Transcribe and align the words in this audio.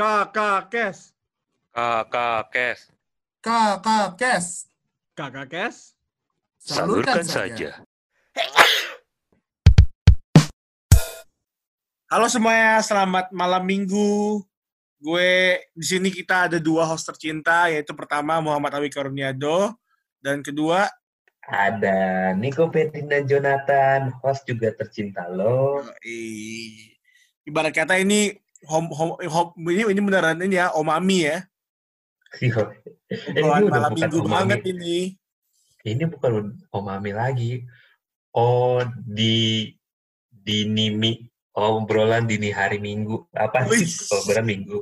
Kakak 0.00 0.72
Kes. 0.72 1.12
Kakak 1.76 2.48
Kes. 2.48 2.88
Kakak 3.44 4.16
Kes. 4.16 4.46
Kakak 5.12 5.46
Kes. 5.52 5.76
Salurkan 6.56 7.20
saja. 7.20 7.84
Halo 12.08 12.32
semuanya, 12.32 12.80
selamat 12.80 13.28
malam 13.36 13.60
minggu. 13.60 14.40
Gue 14.96 15.60
di 15.76 15.84
sini 15.84 16.08
kita 16.08 16.48
ada 16.48 16.56
dua 16.56 16.88
host 16.88 17.04
tercinta, 17.04 17.68
yaitu 17.68 17.92
pertama 17.92 18.40
Muhammad 18.40 18.80
Awi 18.80 18.88
Karuniado 18.88 19.76
dan 20.24 20.40
kedua 20.40 20.88
Ada 21.44 22.32
Nico 22.40 22.72
Petin 22.72 23.04
dan 23.04 23.28
Jonathan, 23.28 24.16
host 24.24 24.48
juga 24.48 24.72
tercinta 24.72 25.28
lo. 25.28 25.84
ibarat 27.44 27.76
kata 27.76 28.00
ini 28.00 28.32
hom, 28.68 28.90
hom, 28.92 29.10
hom- 29.24 29.54
ini, 29.70 29.86
ini 29.88 30.00
beneran 30.00 30.40
ini 30.42 30.60
ya 30.60 30.74
omami 30.74 31.28
ya. 31.28 31.44
Obrolan 33.34 33.62
udah 33.66 33.72
malam 33.72 33.90
bukan 33.90 33.96
minggu 33.96 34.18
omami. 34.20 34.32
banget 34.34 34.60
ini. 34.70 34.96
Ini 35.80 36.04
bukan 36.12 36.32
Omami 36.70 37.10
lagi. 37.16 37.64
Oh, 38.36 38.84
di 39.02 39.66
dinimi 40.30 41.24
obrolan 41.56 42.28
dini 42.28 42.52
hari 42.52 42.78
Minggu. 42.78 43.26
Apa 43.34 43.66
sih? 43.72 43.88
Obrolan 44.12 44.46
Minggu 44.46 44.78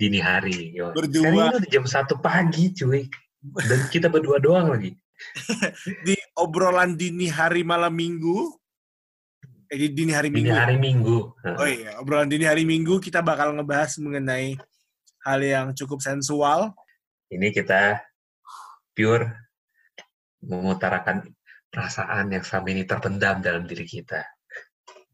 dini 0.00 0.22
hari. 0.22 0.72
Yo. 0.72 0.96
Berdua. 0.96 1.20
Sekarang 1.28 1.36
ini 1.36 1.58
udah 1.60 1.70
jam 1.70 1.84
satu 1.84 2.14
pagi, 2.16 2.72
cuy. 2.72 3.04
Dan 3.40 3.80
kita 3.92 4.08
berdua 4.08 4.40
doang 4.40 4.72
lagi. 4.72 4.96
Di 6.08 6.16
obrolan 6.40 6.96
dini 6.96 7.28
hari 7.28 7.60
malam 7.60 7.92
minggu. 7.92 8.56
Eh, 9.70 9.78
di 9.78 9.86
dini 9.94 10.10
hari 10.10 10.34
Dini 10.34 10.42
minggu. 10.42 10.50
ya? 10.50 10.58
hari 10.66 10.76
Minggu. 10.76 11.18
Oh 11.46 11.68
iya, 11.68 11.94
obrolan 12.02 12.26
dini 12.26 12.42
hari 12.42 12.66
Minggu 12.66 12.98
kita 12.98 13.22
bakal 13.22 13.54
ngebahas 13.54 13.94
mengenai 14.02 14.58
hal 15.22 15.38
yang 15.38 15.66
cukup 15.78 16.02
sensual. 16.02 16.74
Ini 17.30 17.54
kita 17.54 18.02
pure 18.90 19.30
mengutarakan 20.42 21.30
perasaan 21.70 22.34
yang 22.34 22.42
selama 22.42 22.66
ini 22.74 22.82
terpendam 22.82 23.38
dalam 23.38 23.62
diri 23.62 23.86
kita. 23.86 24.26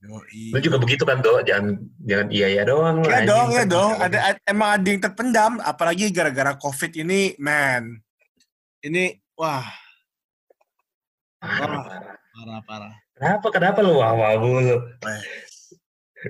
Lu 0.06 0.56
juga 0.62 0.80
begitu 0.80 1.04
kan, 1.04 1.20
Do? 1.20 1.44
Jangan 1.44 1.76
jangan 2.00 2.26
iya 2.32 2.46
iya 2.48 2.62
doang. 2.64 3.04
Ya 3.04 3.10
lah, 3.10 3.22
dong, 3.28 3.48
ya 3.52 3.64
Kan 3.64 3.68
dong. 3.68 3.92
Ada 3.98 4.18
ad- 4.32 4.42
emang 4.48 4.70
ada 4.72 4.86
yang 4.88 5.02
terpendam, 5.02 5.52
apalagi 5.60 6.08
gara-gara 6.08 6.56
COVID 6.56 6.92
ini, 6.96 7.36
man. 7.36 8.00
Ini 8.80 9.20
wah, 9.36 9.66
Parah, 11.42 11.84
parah. 11.84 12.16
parah 12.32 12.60
parah. 12.64 12.94
Kenapa, 13.16 13.46
kenapa 13.48 13.78
lu 13.80 13.96
wah-wah 13.96 14.36
mulu? 14.36 14.76
Weh. 15.00 15.22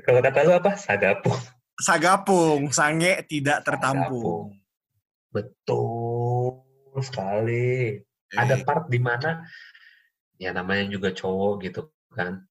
Kalau 0.07 0.23
kata 0.23 0.47
lu 0.47 0.55
apa? 0.55 0.79
Sagapung. 0.79 1.35
Sagapung, 1.77 2.71
sange 2.71 3.27
tidak 3.27 3.67
tertampung. 3.67 4.55
Betul 5.35 6.63
sekali. 7.03 7.99
Ada 8.31 8.59
Eh, 8.59 8.63
part 8.63 8.87
di 8.87 9.03
mana 9.03 9.43
ya 10.39 10.55
namanya 10.55 10.87
juga 10.87 11.11
cowok 11.11 11.55
gitu 11.67 11.91
kan. 12.15 12.47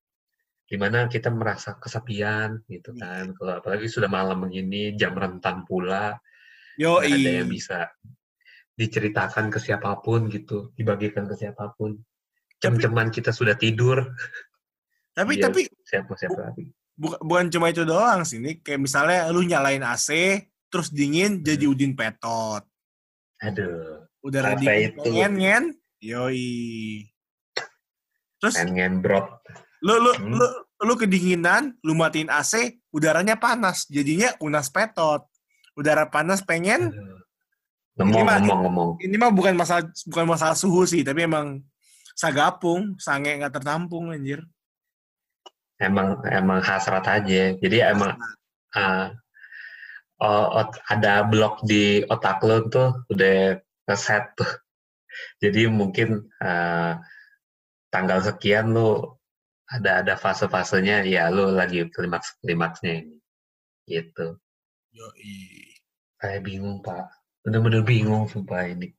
Di 0.66 0.76
mana 0.76 1.08
kita 1.08 1.32
merasa 1.32 1.80
kesepian 1.80 2.60
gitu 2.68 2.92
Iya. 2.92 3.02
kan. 3.02 3.26
Kalau 3.34 3.54
apalagi 3.64 3.88
sudah 3.88 4.12
malam 4.12 4.44
begini, 4.44 5.00
jam 5.00 5.16
rentan 5.16 5.64
pula, 5.64 6.20
nggak 6.76 7.08
ada 7.08 7.32
yang 7.40 7.48
bisa 7.48 7.88
diceritakan 8.76 9.48
ke 9.48 9.64
siapa 9.64 9.96
pun 10.04 10.28
gitu, 10.28 10.76
dibagikan 10.76 11.24
ke 11.24 11.40
siapa 11.40 11.72
pun. 11.80 11.96
Cem-ceman 12.58 13.10
kita 13.10 13.30
sudah 13.30 13.54
tidur, 13.54 14.02
Tapi 15.12 15.40
Iya. 15.40 15.48
tapi 15.48 15.64
siapa 15.82 16.12
siapa 16.14 16.40
lagi. 16.44 16.68
buka- 16.92 17.22
bukan 17.22 17.48
cuma 17.48 17.72
itu 17.72 17.84
doang 17.84 18.22
sih 18.22 18.36
nih. 18.36 18.60
Kayak 18.60 18.82
misalnya 18.82 19.32
lu 19.32 19.42
nyalain 19.42 19.80
AC, 19.80 20.12
terus 20.68 20.92
dingin 20.92 21.40
Hmm. 21.40 21.44
jadi 21.46 21.66
udin 21.66 21.96
petot. 21.96 22.68
Aduh, 23.40 24.04
Udara 24.20 24.56
dingin 24.56 24.92
itu? 24.92 25.00
pengen 25.02 25.32
ngen. 25.36 25.64
Yoi. 26.02 27.08
Terus 28.38 28.56
pengen 28.56 29.00
brot. 29.00 29.40
lu 29.80 29.96
lu 29.96 30.12
Hmm. 30.12 30.34
lu 30.34 30.46
lu 30.82 30.94
kedinginan, 30.96 31.80
lu 31.80 31.94
matiin 31.94 32.28
AC, 32.28 32.76
udaranya 32.90 33.38
panas, 33.38 33.86
jadinya 33.86 34.36
unas 34.40 34.68
petot. 34.68 35.24
Udara 35.74 36.06
panas 36.06 36.42
pengen, 36.42 36.90
Aduh. 36.90 37.24
Ngomong, 37.96 38.12
Gimana? 38.18 38.44
ngomong, 38.44 38.62
ngomong. 38.68 38.90
ini 39.00 39.16
mah 39.16 39.32
bukan 39.32 39.56
masalah 39.56 39.88
bukan 40.04 40.28
masalah 40.28 40.52
suhu 40.52 40.84
sih, 40.84 41.00
tapi 41.00 41.24
emang 41.24 41.64
sagapung, 42.16 42.96
sange 42.98 43.36
nggak 43.36 43.60
tertampung 43.60 44.10
anjir. 44.16 44.42
Emang 45.76 46.24
emang 46.32 46.64
hasrat 46.64 47.04
aja. 47.04 47.52
Jadi 47.60 47.78
emang 47.84 48.16
ah, 48.72 49.12
o- 50.24 50.52
ot- 50.64 50.80
ada 50.88 51.28
blok 51.28 51.68
di 51.68 52.00
otak 52.08 52.40
lo 52.48 52.72
tuh 52.72 53.04
udah 53.12 53.60
ngeset 53.84 54.24
tuh. 54.40 54.48
Jadi 55.44 55.68
mungkin 55.68 56.32
ah, 56.40 57.04
tanggal 57.92 58.24
sekian 58.24 58.72
lo 58.72 59.20
ada 59.68 60.00
ada 60.06 60.14
fase-fasenya 60.16 61.04
ya 61.04 61.28
lo 61.28 61.52
lagi 61.52 61.84
klimaks 61.92 62.40
klimaksnya 62.40 63.04
ini. 63.04 63.18
Gitu. 63.84 64.40
Yoi. 64.96 65.36
Saya 66.16 66.40
bingung 66.40 66.80
pak. 66.80 67.12
Bener-bener 67.44 67.84
bingung 67.84 68.26
sumpah 68.32 68.64
ini. 68.72 68.96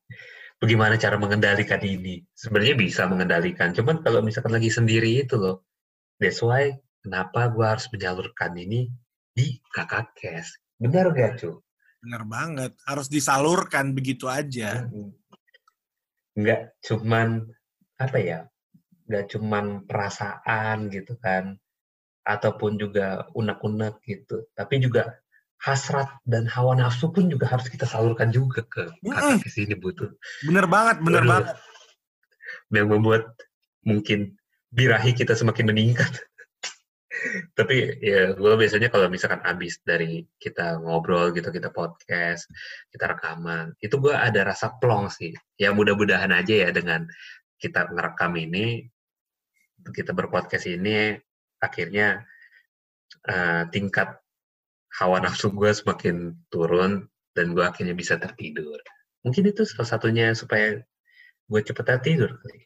Bagaimana 0.56 0.96
cara 0.96 1.20
mengendalikan 1.20 1.84
ini? 1.84 2.24
Sebenarnya 2.32 2.76
bisa 2.80 3.04
mengendalikan. 3.04 3.76
Cuman 3.76 4.00
kalau 4.00 4.24
misalkan 4.24 4.56
lagi 4.56 4.72
sendiri 4.72 5.20
itu 5.20 5.36
loh. 5.36 5.68
That's 6.16 6.40
why 6.40 6.72
kenapa 7.04 7.52
gua 7.52 7.76
harus 7.76 7.92
menyalurkan 7.92 8.56
ini 8.56 8.88
di 9.36 9.60
kakak 9.68 10.16
kes. 10.16 10.56
Benar 10.80 11.12
gak 11.12 11.44
cu? 11.44 11.60
Bener 12.00 12.22
banget, 12.24 12.72
harus 12.88 13.08
disalurkan 13.12 13.92
begitu 13.92 14.30
aja. 14.32 14.88
Nggak 16.32 16.80
cuman 16.84 17.44
apa 18.00 18.16
ya? 18.16 18.38
Nggak 19.08 19.36
cuman 19.36 19.84
perasaan 19.84 20.88
gitu 20.88 21.20
kan. 21.20 21.56
Ataupun 22.24 22.80
juga 22.80 23.28
unek-unek 23.36 24.00
gitu. 24.08 24.48
Tapi 24.56 24.80
juga 24.80 25.20
hasrat 25.66 26.06
dan 26.22 26.46
hawa 26.46 26.78
nafsu 26.78 27.10
pun 27.10 27.26
juga 27.26 27.50
harus 27.50 27.66
kita 27.66 27.90
salurkan 27.90 28.30
juga 28.30 28.62
ke 28.70 28.86
kakak 29.02 29.42
kes 29.42 29.58
ini 29.58 29.74
butuh. 29.74 30.14
Bener 30.46 30.70
banget, 30.70 31.02
bener 31.02 31.26
Aduh. 31.26 31.30
banget. 31.34 31.48
yang 32.70 32.90
membuat 32.90 33.30
mungkin 33.86 34.34
birahi 34.70 35.14
kita 35.14 35.34
semakin 35.34 35.70
meningkat. 35.70 36.10
Tapi 37.58 37.98
ya 38.02 38.34
gue 38.36 38.52
biasanya 38.58 38.92
kalau 38.92 39.10
misalkan 39.10 39.42
habis 39.42 39.82
dari 39.82 40.22
kita 40.38 40.78
ngobrol 40.82 41.34
gitu, 41.34 41.50
kita 41.50 41.74
podcast, 41.74 42.46
kita 42.92 43.16
rekaman, 43.16 43.74
itu 43.82 43.96
gue 43.98 44.14
ada 44.14 44.46
rasa 44.46 44.74
plong 44.78 45.10
sih. 45.10 45.34
Ya 45.58 45.74
mudah-mudahan 45.74 46.30
aja 46.30 46.68
ya 46.68 46.70
dengan 46.70 47.06
kita 47.56 47.88
ngerekam 47.90 48.36
ini, 48.36 48.86
kita 49.94 50.12
berpodcast 50.12 50.68
ini, 50.68 51.16
akhirnya 51.62 52.22
eh, 53.26 53.62
tingkat 53.72 54.25
hawa 54.96 55.20
nafsu 55.20 55.52
gue 55.52 55.70
semakin 55.72 56.32
turun 56.48 57.04
dan 57.36 57.52
gue 57.52 57.64
akhirnya 57.64 57.92
bisa 57.92 58.16
tertidur. 58.16 58.80
Mungkin 59.22 59.52
itu 59.52 59.68
salah 59.68 59.88
satunya 59.88 60.32
supaya 60.32 60.80
gue 61.46 61.60
cepetan 61.60 62.00
tidur 62.00 62.32
kali. 62.40 62.64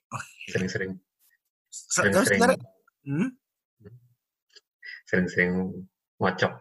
Sering-sering. 0.51 0.95
Sering-sering. 1.71 2.41
hmm? 3.07 3.31
sering-sering 5.11 5.75
ngocok. 6.23 6.55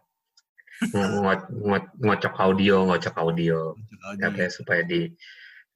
Ngo- 0.89 1.51
ngo- 1.53 1.91
ngocok 2.01 2.33
audio 2.41 2.89
ngocok 2.89 3.15
audio. 3.21 3.77
Katanya 4.17 4.49
supaya 4.49 4.81
di 4.81 5.13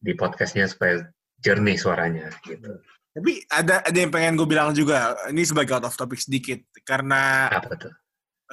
di 0.03 0.11
podcastnya 0.17 0.65
supaya 0.65 1.05
jernih 1.43 1.77
suaranya 1.77 2.33
gitu. 2.43 2.81
Tapi 3.13 3.45
ada 3.53 3.85
ada 3.85 3.93
yang 3.93 4.09
pengen 4.09 4.33
gue 4.41 4.47
bilang 4.49 4.73
juga, 4.73 5.13
ini 5.29 5.45
sebagai 5.45 5.77
out 5.77 5.85
of 5.85 5.93
topic 5.93 6.17
sedikit, 6.17 6.65
karena 6.81 7.45
apa 7.45 7.77
tuh 7.77 7.93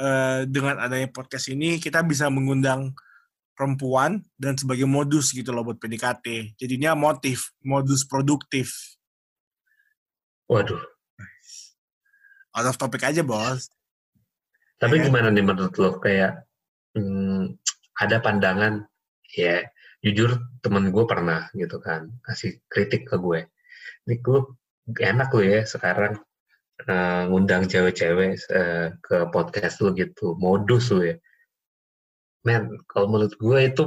eh, 0.00 0.40
dengan 0.48 0.80
adanya 0.80 1.12
podcast 1.12 1.52
ini 1.52 1.76
kita 1.76 2.00
bisa 2.00 2.32
mengundang 2.32 2.96
perempuan 3.52 4.24
dan 4.40 4.56
sebagai 4.56 4.88
modus 4.88 5.36
gitu 5.36 5.52
loh 5.52 5.60
buat 5.68 5.76
PDKT. 5.76 6.56
Jadinya 6.56 6.96
motif, 6.96 7.52
modus 7.60 8.08
produktif. 8.08 8.96
waduh 10.50 10.80
Out 12.50 12.66
of 12.66 12.80
topic 12.80 13.06
aja 13.06 13.22
bos. 13.22 13.70
tapi 14.80 14.98
Iya. 14.98 15.06
gimana 15.06 15.28
nih 15.30 15.44
menurut 15.44 15.76
lo 15.78 16.00
kayak 16.00 16.42
hmm, 16.96 17.60
ada 18.00 18.16
pandangan 18.18 18.82
ya 19.36 19.62
jujur 20.00 20.40
temen 20.64 20.88
gue 20.88 21.04
pernah 21.04 21.52
gitu 21.52 21.78
kan 21.78 22.08
kasih 22.24 22.58
kritik 22.66 23.04
ke 23.06 23.20
gue 23.20 23.44
ini 24.08 24.16
lu 24.24 24.56
enak 24.88 25.28
lo 25.36 25.42
ya 25.44 25.62
sekarang 25.68 26.16
eh, 26.86 27.22
ngundang 27.28 27.68
cewek-cewek 27.68 28.38
eh, 28.52 28.86
ke 29.02 29.16
podcast 29.34 29.80
lu 29.82 29.92
gitu. 29.92 30.36
Modus 30.38 30.88
lu 30.94 31.04
ya. 31.04 31.16
Men 32.46 32.80
kalau 32.88 33.10
menurut 33.12 33.36
gue 33.36 33.58
itu 33.68 33.82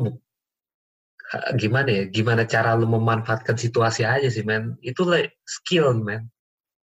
ha- 1.34 1.52
gimana 1.58 1.90
ya? 1.90 2.04
Gimana 2.10 2.46
cara 2.46 2.78
lu 2.78 2.86
memanfaatkan 2.86 3.58
situasi 3.58 4.06
aja 4.06 4.30
sih 4.30 4.46
men. 4.46 4.78
Itu 4.86 5.08
like 5.08 5.40
skill 5.48 5.98
men. 5.98 6.30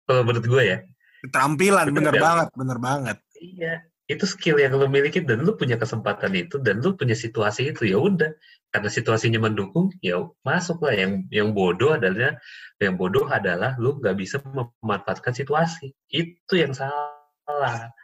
Kalau 0.05 0.21
menurut 0.29 0.45
gue 0.45 0.63
ya. 0.65 0.79
Keterampilan, 1.25 1.89
Bener 1.89 2.13
bener 2.13 2.15
banget, 2.21 2.49
bener 2.53 2.79
banget. 2.79 3.17
iya 3.41 3.81
itu 4.05 4.25
skill 4.29 4.61
yang 4.61 4.77
lo 4.77 4.85
miliki 4.85 5.25
dan 5.25 5.41
lo 5.49 5.57
punya 5.57 5.81
kesempatan 5.81 6.37
itu 6.37 6.61
dan 6.61 6.85
lo 6.85 6.93
punya 6.93 7.17
situasi 7.17 7.73
itu 7.73 7.89
ya 7.89 7.97
udah. 7.97 8.37
Karena 8.69 8.91
situasinya 8.91 9.41
mendukung 9.41 9.89
ya 10.05 10.21
masuk 10.45 10.83
lah 10.85 10.93
yang 10.93 11.25
yang 11.33 11.57
bodoh 11.57 11.97
adalah 11.97 12.37
yang 12.83 12.99
bodoh 13.01 13.25
adalah 13.31 13.79
lo 13.81 13.97
nggak 13.97 14.17
bisa 14.19 14.45
memanfaatkan 14.45 15.33
situasi. 15.33 15.97
Itu 16.13 16.53
yang 16.59 16.77
salah. 16.77 17.95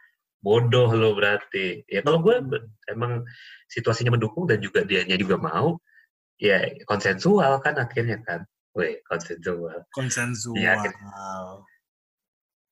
Bodoh 0.41 0.89
lo 0.89 1.13
berarti. 1.13 1.85
Ya 1.85 2.01
kalau 2.01 2.25
gue 2.25 2.39
emang 2.89 3.21
situasinya 3.69 4.17
mendukung 4.17 4.49
dan 4.49 4.57
juga 4.57 4.81
dianya 4.81 5.19
juga 5.21 5.37
mau 5.37 5.77
ya 6.41 6.65
konsensual 6.89 7.61
kan 7.61 7.77
akhirnya 7.77 8.17
kan. 8.25 8.41
Weh, 8.73 9.03
konsensual. 9.05 9.85
konsensual. 9.91 10.55
Gitu. 10.87 10.97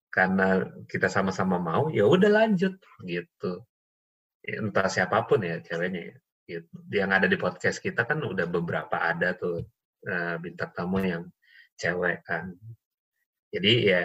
Karena 0.10 0.66
kita 0.90 1.06
sama-sama 1.06 1.62
mau, 1.62 1.94
ya 1.94 2.06
udah 2.10 2.30
lanjut 2.30 2.76
gitu. 3.06 3.54
Ya, 4.42 4.62
Entah 4.62 4.90
siapa 4.90 5.26
pun 5.30 5.46
ya 5.46 5.62
ceweknya 5.62 6.14
ya. 6.14 6.16
Gitu. 6.50 6.76
Yang 6.90 7.12
ada 7.14 7.28
di 7.30 7.38
podcast 7.38 7.78
kita 7.78 8.10
kan 8.10 8.26
udah 8.26 8.46
beberapa 8.50 8.98
ada 8.98 9.38
tuh 9.38 9.62
eh, 10.10 10.36
bintang 10.42 10.74
tamu 10.74 10.98
yang 11.06 11.30
cewek 11.78 12.26
kan. 12.26 12.58
Jadi 13.54 13.74
ya 13.86 14.04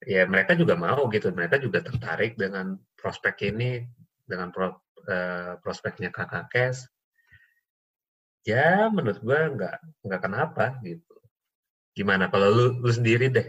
ya 0.00 0.22
mereka 0.24 0.56
juga 0.56 0.80
mau 0.80 1.08
gitu. 1.12 1.28
Mereka 1.28 1.60
juga 1.60 1.84
tertarik 1.84 2.40
dengan 2.40 2.80
prospek 2.96 3.52
ini 3.52 3.84
dengan 4.24 4.48
pro, 4.48 4.80
eh, 5.04 5.60
prospeknya 5.60 6.08
kakak 6.08 6.48
Kes 6.48 6.88
ya 8.44 8.88
menurut 8.88 9.20
gua 9.20 9.52
nggak 9.52 9.74
nggak 10.06 10.20
kenapa 10.22 10.64
gitu 10.80 11.16
gimana 11.92 12.32
kalau 12.32 12.48
lu 12.48 12.66
lu 12.80 12.90
sendiri 12.90 13.28
deh 13.28 13.48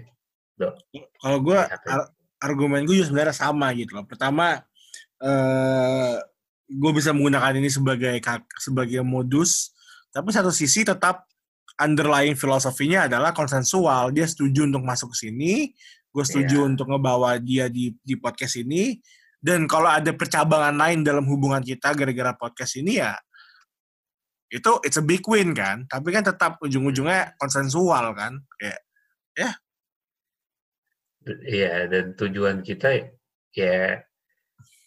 Kalau 1.18 1.40
gue 1.42 1.58
Lihat 1.58 1.82
ya. 1.82 1.92
ar- 1.98 2.12
argumen 2.42 2.86
gue 2.86 2.98
juga 3.02 3.08
sebenarnya 3.10 3.36
sama 3.38 3.70
gitu 3.74 3.98
loh. 3.98 4.06
Pertama, 4.06 4.62
eh 5.22 6.16
gue 6.72 6.92
bisa 6.96 7.12
menggunakan 7.12 7.60
ini 7.60 7.68
sebagai 7.68 8.16
sebagai 8.58 9.04
modus, 9.04 9.76
tapi 10.10 10.32
satu 10.32 10.50
sisi 10.54 10.88
tetap 10.88 11.28
underlying 11.78 12.38
filosofinya 12.38 13.06
adalah 13.12 13.36
konsensual. 13.36 14.10
Dia 14.16 14.26
setuju 14.30 14.66
untuk 14.70 14.82
masuk 14.86 15.12
ke 15.12 15.28
sini, 15.28 15.54
gue 16.10 16.24
setuju 16.24 16.64
Iya. 16.64 16.68
untuk 16.72 16.88
ngebawa 16.90 17.38
dia 17.44 17.68
di 17.68 17.92
di 18.02 18.16
podcast 18.16 18.56
ini. 18.62 18.98
Dan 19.42 19.66
kalau 19.66 19.90
ada 19.90 20.14
percabangan 20.14 20.78
lain 20.78 21.02
dalam 21.02 21.26
hubungan 21.26 21.66
kita 21.66 21.98
gara-gara 21.98 22.30
podcast 22.38 22.78
ini 22.78 23.02
ya 23.02 23.18
itu 24.52 24.68
it's 24.84 25.00
a 25.00 25.06
big 25.06 25.24
win 25.26 25.56
kan. 25.56 25.88
Tapi 25.88 26.12
kan 26.12 26.28
tetap 26.28 26.60
ujung-ujungnya 26.60 27.40
konsensual 27.40 28.12
kan. 28.14 28.36
Kayak 28.60 28.84
Iya, 31.26 31.86
dan 31.86 32.18
tujuan 32.18 32.66
kita 32.66 32.98
ya 33.54 34.02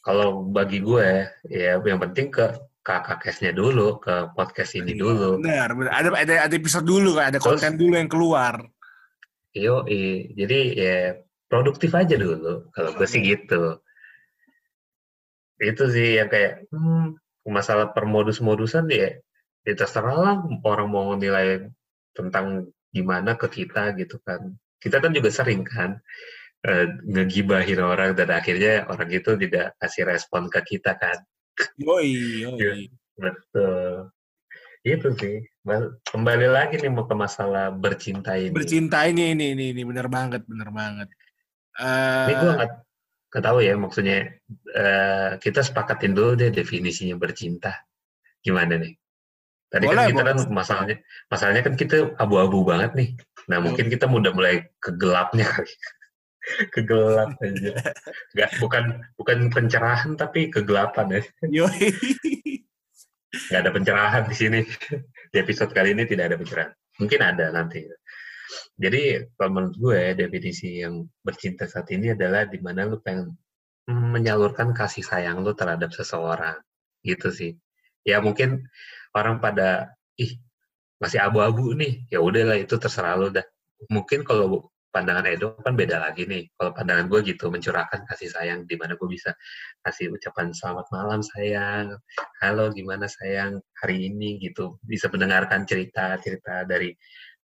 kalau 0.02 0.50
bagi 0.50 0.82
gue 0.82 1.30
ya 1.46 1.78
yang 1.78 2.00
penting 2.02 2.34
ke 2.34 2.58
kakak 2.84 3.24
kesnya 3.24 3.56
dulu, 3.56 3.96
ke 3.96 4.28
podcast 4.36 4.76
ini 4.76 4.92
dulu. 4.92 5.40
Benar, 5.40 5.72
benar. 5.72 5.92
Ada, 5.96 6.08
ada, 6.12 6.34
ada 6.44 6.54
episode 6.54 6.84
dulu 6.84 7.16
kan, 7.16 7.32
ada 7.32 7.40
Terus- 7.40 7.56
konten 7.56 7.80
dulu 7.80 7.94
yang 7.96 8.12
keluar. 8.12 8.60
Yo, 9.54 9.86
jadi 10.34 10.60
ya 10.74 10.98
produktif 11.48 11.94
aja 11.94 12.18
dulu. 12.18 12.68
Kalau 12.74 12.90
gue 12.92 13.06
sih 13.08 13.22
gitu. 13.24 13.78
Itu 15.62 15.88
sih 15.88 16.18
yang 16.20 16.28
kayak 16.28 16.66
hmm, 16.74 17.16
masalah 17.48 17.94
permodus-modusan 17.94 18.90
ya, 18.90 19.14
ya 19.64 19.72
terserah 19.78 20.18
lah 20.18 20.36
orang 20.66 20.88
mau 20.90 21.14
nilai 21.14 21.70
tentang 22.12 22.68
gimana 22.90 23.38
ke 23.38 23.46
kita 23.48 23.94
gitu 23.96 24.18
kan. 24.26 24.58
Kita 24.84 25.00
kan 25.00 25.16
juga 25.16 25.32
sering 25.32 25.64
kan 25.64 25.96
eh, 26.68 26.86
ngegibahin 27.08 27.80
orang 27.80 28.12
dan 28.12 28.28
akhirnya 28.36 28.84
orang 28.84 29.08
itu 29.08 29.32
tidak 29.40 29.72
kasih 29.80 30.04
respon 30.04 30.52
ke 30.52 30.60
kita 30.76 30.92
kan. 31.00 31.24
Yoi, 31.80 32.12
yoi. 32.44 32.60
Iya. 32.60 32.72
Betul. 33.16 34.12
Itu 34.84 35.16
sih. 35.16 35.40
Kembali 36.04 36.48
lagi 36.52 36.76
nih 36.76 36.92
mau 36.92 37.08
ke 37.08 37.16
masalah 37.16 37.72
bercinta 37.72 38.36
ini. 38.36 38.52
Bercinta 38.52 39.08
ini, 39.08 39.32
ini, 39.32 39.56
ini, 39.56 39.72
ini, 39.72 39.82
bener 39.88 40.12
banget, 40.12 40.44
bener 40.44 40.68
banget. 40.68 41.08
Eh, 41.80 42.26
Ini 42.28 42.32
gue 42.36 42.52
nggak 42.60 42.70
nggak 43.32 43.44
tahu 43.50 43.58
ya 43.64 43.74
maksudnya 43.74 44.18
eh, 44.76 45.30
kita 45.40 45.64
sepakatin 45.64 46.12
dulu 46.12 46.36
deh 46.36 46.52
definisinya 46.52 47.16
bercinta. 47.16 47.72
Gimana 48.44 48.76
nih? 48.76 48.92
Tadi 49.72 49.84
Boleh, 49.88 49.96
kan 49.96 50.06
kita 50.12 50.22
boleh. 50.22 50.34
kan 50.36 50.38
masalahnya 50.54 50.96
masalahnya 51.32 51.62
kan 51.66 51.74
kita 51.74 51.96
abu-abu 52.20 52.62
banget 52.62 52.92
nih. 52.94 53.08
Nah 53.50 53.58
mungkin 53.60 53.92
kita 53.92 54.08
udah 54.08 54.32
mulai 54.32 54.68
ke 54.80 54.90
gelapnya 54.96 55.46
kali. 55.48 55.74
ke 56.74 56.80
gelap 56.84 57.40
aja. 57.40 57.72
Nggak, 58.36 58.50
bukan 58.60 58.84
bukan 59.16 59.38
pencerahan 59.48 60.12
tapi 60.14 60.52
kegelapan 60.52 61.20
ya. 61.20 61.22
yoi. 61.64 61.88
nggak 63.50 63.60
ada 63.64 63.70
pencerahan 63.72 64.24
di 64.28 64.36
sini. 64.36 64.60
Di 65.34 65.42
episode 65.42 65.74
kali 65.74 65.96
ini 65.96 66.06
tidak 66.06 66.30
ada 66.30 66.36
pencerahan. 66.38 66.72
Mungkin 67.02 67.20
ada 67.24 67.50
nanti. 67.50 67.82
Jadi 68.78 69.24
kalau 69.34 69.50
menurut 69.50 69.76
gue 69.80 70.00
definisi 70.14 70.78
yang 70.78 71.02
bercinta 71.26 71.66
saat 71.66 71.90
ini 71.90 72.14
adalah 72.14 72.46
di 72.46 72.62
mana 72.62 72.86
lu 72.86 73.02
pengen 73.02 73.34
menyalurkan 73.90 74.70
kasih 74.70 75.02
sayang 75.02 75.42
lu 75.42 75.56
terhadap 75.58 75.90
seseorang. 75.90 76.60
Gitu 77.02 77.28
sih. 77.34 77.52
Ya 78.06 78.22
mungkin 78.22 78.68
orang 79.16 79.42
pada 79.42 79.96
ih 80.14 80.38
masih 81.04 81.20
abu-abu 81.20 81.76
nih. 81.76 82.08
Ya 82.08 82.24
udahlah 82.24 82.56
itu 82.56 82.80
terserah 82.80 83.20
lu 83.20 83.28
dah. 83.28 83.44
Mungkin 83.92 84.24
kalau 84.24 84.72
pandangan 84.88 85.28
Edo 85.28 85.58
kan 85.60 85.76
beda 85.76 86.00
lagi 86.00 86.24
nih. 86.24 86.48
Kalau 86.56 86.72
pandangan 86.72 87.12
gue 87.12 87.20
gitu 87.28 87.52
mencurahkan 87.52 88.08
kasih 88.08 88.32
sayang 88.32 88.64
di 88.64 88.80
mana 88.80 88.96
gue 88.96 89.08
bisa 89.10 89.36
kasih 89.84 90.08
ucapan 90.16 90.56
selamat 90.56 90.86
malam 90.88 91.20
sayang, 91.20 91.92
halo 92.40 92.72
gimana 92.72 93.04
sayang 93.04 93.60
hari 93.76 94.08
ini 94.08 94.40
gitu 94.40 94.80
bisa 94.80 95.12
mendengarkan 95.12 95.68
cerita-cerita 95.68 96.64
dari 96.64 96.96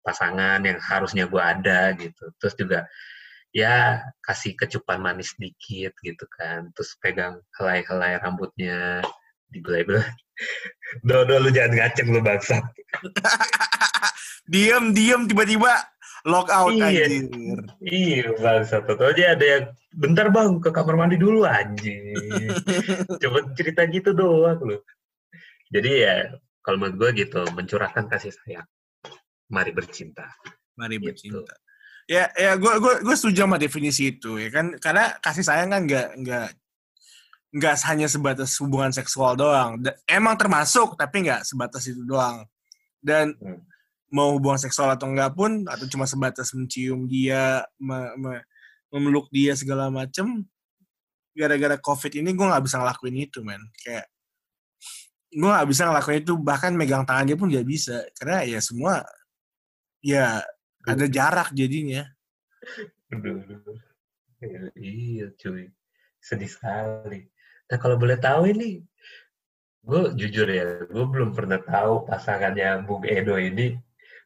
pasangan 0.06 0.62
yang 0.62 0.78
harusnya 0.78 1.26
gue 1.26 1.42
ada 1.42 1.98
gitu 1.98 2.30
terus 2.38 2.54
juga 2.54 2.86
ya 3.50 4.06
kasih 4.22 4.54
kecupan 4.54 5.02
manis 5.02 5.34
dikit 5.42 5.98
gitu 6.06 6.26
kan 6.30 6.70
terus 6.78 6.94
pegang 7.02 7.42
helai-helai 7.58 8.22
rambutnya 8.22 9.02
dibelai-belai 9.50 10.06
Dodo 11.10 11.42
lu 11.42 11.50
jangan 11.50 11.74
ngaceng 11.74 12.14
lu 12.14 12.22
bangsat 12.22 12.62
diem, 14.52 14.94
diem, 14.94 15.22
tiba-tiba 15.26 15.72
lock 16.26 16.50
out 16.50 16.74
Iya. 16.74 17.06
anjir. 17.06 17.60
Iya 17.82 18.26
bangsat 18.36 18.84
Tentu 18.86 19.04
aja 19.06 19.24
ada 19.38 19.46
yang 19.46 19.64
bentar 19.94 20.28
bang 20.30 20.58
ke 20.58 20.70
kamar 20.70 20.96
mandi 20.98 21.16
dulu 21.16 21.46
anjing 21.46 22.18
Coba 23.22 23.46
cerita 23.54 23.86
gitu 23.86 24.12
doang 24.12 24.58
lu 24.60 24.78
Jadi 25.70 25.92
ya 26.02 26.34
kalau 26.60 26.82
menurut 26.82 26.98
gue 26.98 27.26
gitu 27.26 27.46
mencurahkan 27.54 28.10
kasih 28.10 28.34
sayang 28.34 28.66
Mari 29.48 29.70
bercinta 29.70 30.26
Mari 30.76 30.98
Gitu. 30.98 31.06
bercinta. 31.14 31.54
Ya, 32.06 32.30
ya, 32.38 32.54
gue 32.54 32.74
gue 32.78 33.02
gue 33.02 33.16
setuju 33.18 33.50
sama 33.50 33.58
definisi 33.58 34.14
itu 34.14 34.38
ya 34.38 34.54
kan, 34.54 34.78
karena 34.78 35.18
kasih 35.18 35.42
sayang 35.42 35.74
kan 35.74 35.82
nggak 35.90 36.08
nggak 36.22 36.48
nggak 37.50 37.76
hanya 37.90 38.06
sebatas 38.06 38.54
hubungan 38.62 38.94
seksual 38.94 39.34
doang. 39.34 39.82
Emang 40.06 40.38
termasuk, 40.38 40.94
tapi 41.02 41.26
nggak 41.26 41.42
sebatas 41.42 41.82
itu 41.90 42.06
doang. 42.06 42.46
Dan 43.06 43.38
Hmm. 43.38 43.62
mau 44.10 44.34
hubungan 44.34 44.58
seksual 44.58 44.90
atau 44.98 45.06
enggak 45.14 45.38
pun, 45.38 45.62
atau 45.70 45.86
cuma 45.86 46.10
sebatas 46.10 46.50
mencium 46.58 47.06
dia, 47.06 47.62
me- 47.78 48.16
me- 48.18 48.46
memeluk 48.90 49.30
dia 49.30 49.54
segala 49.54 49.94
macem, 49.94 50.42
gara-gara 51.38 51.78
covid 51.78 52.18
ini 52.18 52.34
gue 52.34 52.46
nggak 52.48 52.64
bisa 52.66 52.82
ngelakuin 52.82 53.18
itu, 53.30 53.46
men. 53.46 53.62
Kayak 53.78 54.10
gue 55.30 55.50
nggak 55.52 55.68
bisa 55.70 55.84
ngelakuin 55.86 56.20
itu, 56.26 56.34
bahkan 56.40 56.72
megang 56.74 57.06
tangan 57.06 57.28
dia 57.30 57.38
pun 57.38 57.52
nggak 57.52 57.68
bisa, 57.68 58.02
karena 58.18 58.42
ya 58.48 58.60
semua 58.64 59.06
ya 60.02 60.42
ada 60.88 61.06
jarak 61.06 61.54
jadinya. 61.54 62.08
Aduh, 63.14 63.42
Iya 64.76 65.32
cuy 65.38 65.70
Sedih 66.22 66.50
sekali 66.50 67.30
Nah 67.66 67.78
kalau 67.82 67.98
boleh 67.98 68.18
tahu 68.18 68.50
ini 68.54 68.82
Gue 69.86 70.02
jujur 70.18 70.50
ya 70.50 70.82
Gue 70.90 71.06
belum 71.06 71.38
pernah 71.38 71.62
tahu 71.62 72.10
pasangannya 72.10 72.84
Bung 72.90 73.06
Edo 73.06 73.38
ini 73.38 73.78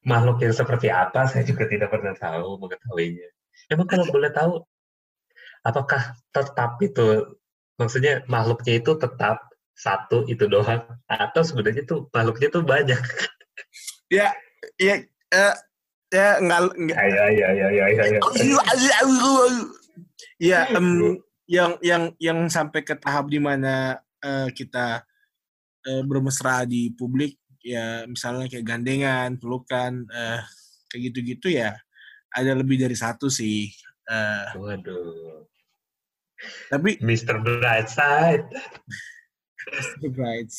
Makhluk 0.07 0.39
yang 0.39 0.55
seperti 0.55 0.87
apa 0.87 1.27
Saya 1.27 1.43
juga 1.43 1.67
tidak 1.67 1.91
pernah 1.91 2.15
tahu 2.15 2.55
mengetahuinya 2.63 3.27
Emang 3.67 3.87
kalau 3.91 4.07
boleh 4.07 4.31
tahu 4.31 4.63
Apakah 5.67 6.15
tetap 6.31 6.79
itu 6.79 7.35
Maksudnya 7.75 8.23
makhluknya 8.31 8.79
itu 8.79 8.95
tetap 8.95 9.43
Satu 9.75 10.23
itu 10.31 10.47
doang 10.47 10.87
Atau 11.11 11.43
sebenarnya 11.43 11.83
tuh 11.83 12.07
makhluknya 12.15 12.47
tuh 12.47 12.63
banyak 12.63 13.03
Ya, 14.09 14.33
ya, 14.81 15.05
eh, 15.29 15.55
ya 16.09 16.27
nggak. 16.41 16.61
Ayo 16.97 17.19
ayo 17.29 17.43
ayo 17.53 17.65
ayo 17.69 17.81
ayo, 17.85 18.01
ayo. 18.01 18.19
Ya, 20.41 20.65
em, 20.73 21.19
yang 21.45 21.77
yang 21.85 22.03
yang 22.17 22.39
sampai 22.49 22.81
ke 22.81 22.97
tahap 22.97 23.29
di 23.29 23.37
mana 23.37 24.01
eh, 24.25 24.49
kita 24.49 25.05
eh, 25.85 26.03
bermesra 26.03 26.67
di 26.67 26.91
publik, 26.95 27.39
ya 27.63 28.03
misalnya 28.07 28.47
kayak 28.47 28.65
gandengan, 28.65 29.35
pelukan, 29.39 30.07
eh, 30.09 30.41
kayak 30.89 31.01
gitu-gitu 31.11 31.53
ya, 31.53 31.75
ada 32.33 32.51
lebih 32.57 32.81
dari 32.81 32.97
satu 32.97 33.27
sih. 33.29 33.69
Eh, 34.09 34.47
Waduh 34.57 35.45
Tapi 36.71 37.03
Mr. 37.03 37.43
Brightside. 37.43 38.47
Right. 40.01 40.49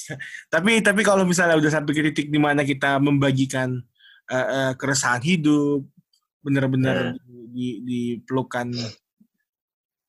Tapi 0.53 0.85
tapi 0.85 1.01
kalau 1.03 1.27
misalnya 1.27 1.59
udah 1.59 1.73
sampai 1.73 1.93
ke 1.97 2.03
titik 2.13 2.29
di 2.31 2.39
mana 2.39 2.63
kita 2.63 3.01
membagikan 3.01 3.81
eh, 4.31 4.37
eh, 4.37 4.73
keresahan 4.77 5.25
hidup, 5.25 5.83
bener-bener 6.45 7.17
di, 7.27 7.83
di 7.83 8.01
pelukan 8.23 8.71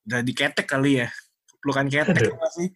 udah 0.06 0.22
diketek 0.22 0.68
kali 0.68 1.01
ya, 1.01 1.10
pelukan 1.63 1.88
ketek 1.88 2.30
apa 2.36 2.48
sih? 2.51 2.68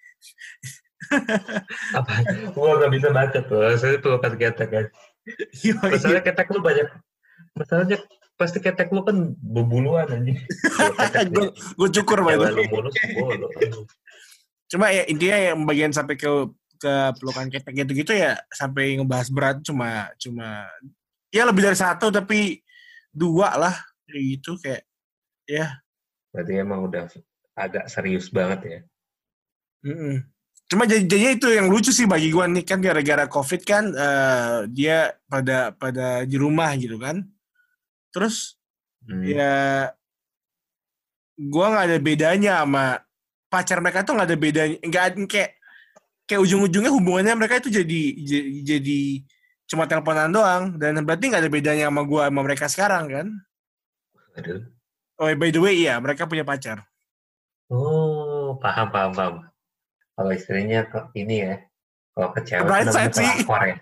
Apa? 2.00 2.14
Gua 2.56 2.80
nggak 2.82 2.92
bisa 2.94 3.08
baca 3.12 3.40
tuh. 3.44 3.62
Saya 3.78 4.00
tuh 4.00 4.18
kan 4.20 4.34
ketek 4.36 4.70
kan. 4.70 4.86
Masalahnya 5.92 6.24
ketek 6.24 6.48
lu 6.54 6.60
banyak. 6.62 6.88
Masalahnya 7.56 7.98
pasti 8.36 8.60
ketek 8.60 8.92
lu 8.92 9.02
kan 9.04 9.36
bebuluan 9.40 10.08
anjing. 10.12 10.40
gue 11.80 11.90
cukur 12.02 12.20
Cewek 12.24 12.52
lu 12.52 12.64
mulus. 12.72 12.96
Cuma 14.72 14.92
ya 14.92 15.04
intinya 15.08 15.38
yang 15.38 15.60
bagian 15.64 15.92
sampai 15.94 16.16
ke 16.18 16.30
ke 16.76 16.94
pelukan 17.18 17.48
ketek 17.48 17.74
gitu-gitu 17.86 18.12
ya 18.12 18.36
sampai 18.52 19.00
ngebahas 19.00 19.32
berat 19.32 19.58
cuma 19.64 20.12
cuma 20.20 20.68
ya 21.32 21.48
lebih 21.48 21.64
dari 21.64 21.80
satu 21.80 22.12
tapi 22.12 22.60
dua 23.16 23.56
lah 23.56 23.76
kayak 24.12 24.24
gitu 24.36 24.60
kayak 24.60 24.84
ya 25.48 25.80
Berarti 26.36 26.54
emang 26.60 26.84
udah 26.92 27.08
agak 27.56 27.88
serius 27.88 28.28
banget 28.28 28.60
ya. 28.68 28.80
Mm-mm. 29.88 30.28
Cuma 30.66 30.90
jadi 30.90 31.06
jadinya 31.06 31.32
itu 31.38 31.48
yang 31.54 31.68
lucu 31.70 31.94
sih 31.94 32.10
bagi 32.10 32.34
gua 32.34 32.50
nih 32.50 32.66
kan 32.66 32.82
gara-gara 32.82 33.30
covid 33.30 33.62
kan 33.62 33.84
eh, 33.94 34.66
dia 34.74 35.14
pada 35.30 35.70
pada 35.78 36.26
di 36.26 36.36
rumah 36.42 36.74
gitu 36.78 36.98
kan. 36.98 37.22
Terus 38.10 38.58
Hmm. 39.06 39.22
ya 39.22 39.94
gua 41.38 41.66
nggak 41.70 41.86
ada 41.94 41.98
bedanya 42.02 42.54
sama 42.66 42.98
pacar 43.54 43.78
mereka 43.78 44.02
tuh 44.02 44.18
nggak 44.18 44.28
ada 44.34 44.38
bedanya 44.40 44.78
nggak 44.82 45.04
ada- 45.06 45.30
kayak 45.30 45.52
kayak 46.26 46.42
ujung-ujungnya 46.42 46.90
hubungannya 46.90 47.38
mereka 47.38 47.62
itu 47.62 47.70
jadi 47.70 48.02
jadi, 48.26 48.50
jadi 48.66 49.00
cuma 49.70 49.86
teleponan 49.86 50.34
doang 50.34 50.74
dan 50.82 50.98
berarti 51.06 51.30
nggak 51.30 51.42
ada 51.46 51.52
bedanya 51.54 51.86
sama 51.94 52.02
gua 52.02 52.34
sama 52.34 52.42
mereka 52.42 52.66
sekarang 52.66 53.04
kan. 53.06 53.28
Aduh. 54.42 54.62
Oh 55.22 55.30
by 55.38 55.54
the 55.54 55.62
way 55.62 55.86
iya 55.86 56.02
mereka 56.02 56.26
punya 56.26 56.42
pacar. 56.42 56.82
Oh, 57.70 58.58
paham, 58.58 58.90
paham, 58.90 59.12
paham. 59.14 59.34
Kalau 60.16 60.32
istrinya 60.32 60.88
ke 60.88 61.00
ini 61.20 61.44
ya, 61.44 61.56
kalau 62.16 62.32
ke 62.32 62.40
cewek 62.48 62.68
Bright 62.68 62.88
side 62.92 63.12
sih. 63.12 63.28
ya. 63.44 63.76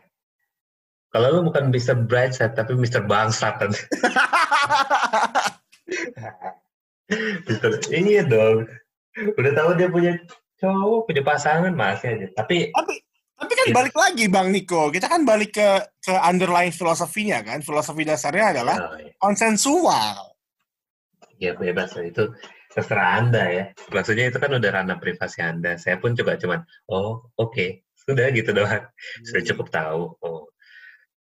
Kalau 1.14 1.30
lu 1.30 1.46
bukan 1.46 1.70
Mr. 1.70 1.94
Brightside, 2.10 2.58
tapi 2.58 2.74
Mr. 2.74 3.06
Bangsat 3.06 3.62
kan. 3.62 3.70
Mr. 7.46 7.70
Iya 7.94 8.26
dong. 8.26 8.66
Udah 9.38 9.52
tahu 9.54 9.78
dia 9.78 9.94
punya 9.94 10.18
cowok, 10.58 11.06
punya 11.06 11.22
pasangan, 11.22 11.70
masih 11.78 12.18
aja. 12.18 12.28
Tapi, 12.34 12.74
tapi 12.74 12.94
tapi 13.38 13.54
kan 13.54 13.66
Iya. 13.70 13.76
balik 13.76 13.96
lagi 13.98 14.26
bang 14.32 14.48
Niko 14.56 14.88
kita 14.94 15.10
kan 15.10 15.26
balik 15.28 15.58
ke 15.58 15.68
ke 16.00 16.14
underlying 16.16 16.72
filosofinya 16.72 17.44
kan 17.44 17.60
filosofi 17.60 18.06
dasarnya 18.08 18.56
adalah 18.56 18.78
oh, 18.94 18.96
ya, 18.96 19.12
konsensual 19.20 20.34
ya 21.44 21.52
bebas 21.60 21.92
lah. 22.00 22.06
Itu 22.08 22.24
terserah 22.74 23.22
Anda 23.22 23.44
ya. 23.54 23.66
Maksudnya 23.94 24.34
itu 24.34 24.38
kan 24.42 24.50
udah 24.50 24.70
ranah 24.74 24.98
privasi 24.98 25.46
Anda. 25.46 25.78
Saya 25.78 26.02
pun 26.02 26.18
juga 26.18 26.36
cuman, 26.42 26.66
oh 26.90 27.30
oke, 27.38 27.86
sudah 27.94 28.34
gitu 28.34 28.52
doang. 28.52 28.90
Sudah 29.22 29.42
cukup 29.54 29.68
tahu. 29.70 30.02
Oh. 30.26 30.50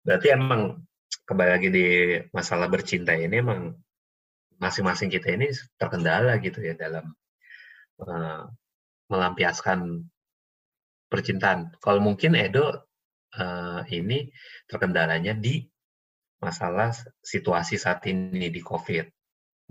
Berarti 0.01 0.33
emang 0.33 0.81
kembali 1.27 1.51
lagi 1.51 1.69
di 1.69 1.87
masalah 2.33 2.71
bercinta 2.71 3.13
ini 3.13 3.37
emang 3.37 3.75
masing-masing 4.57 5.09
kita 5.11 5.35
ini 5.35 5.53
terkendala 5.77 6.37
gitu 6.41 6.61
ya 6.61 6.73
dalam 6.73 7.11
eh, 8.01 8.43
melampiaskan 9.11 10.07
percintaan. 11.11 11.75
Kalau 11.77 12.01
mungkin 12.01 12.33
Edo 12.33 12.87
eh, 13.35 13.81
ini 13.93 14.31
terkendalanya 14.65 15.37
di 15.37 15.61
masalah 16.41 16.89
situasi 17.21 17.77
saat 17.77 18.01
ini 18.09 18.49
di 18.49 18.61
COVID. 18.65 19.05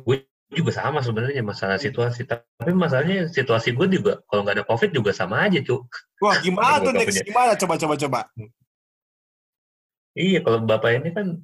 Gue 0.07 0.30
juga 0.51 0.75
sama 0.75 0.99
sebenarnya 1.01 1.43
masalah 1.47 1.79
situasi. 1.79 2.27
Tapi 2.27 2.71
masalahnya 2.75 3.31
situasi 3.31 3.71
gue 3.73 3.87
juga 3.87 4.19
kalau 4.27 4.43
nggak 4.43 4.57
ada 4.61 4.67
COVID 4.67 4.91
juga 4.91 5.11
sama 5.15 5.47
aja, 5.47 5.63
cuk. 5.63 5.87
wah 6.21 6.37
gimana 6.43 6.83
tuh 6.83 6.93
punya. 6.93 7.23
gimana 7.23 7.53
coba 7.55 7.75
coba 7.79 7.95
coba 7.97 8.21
Iya, 10.19 10.43
kalau 10.43 10.67
bapak 10.67 10.91
ini 11.01 11.11
kan 11.15 11.39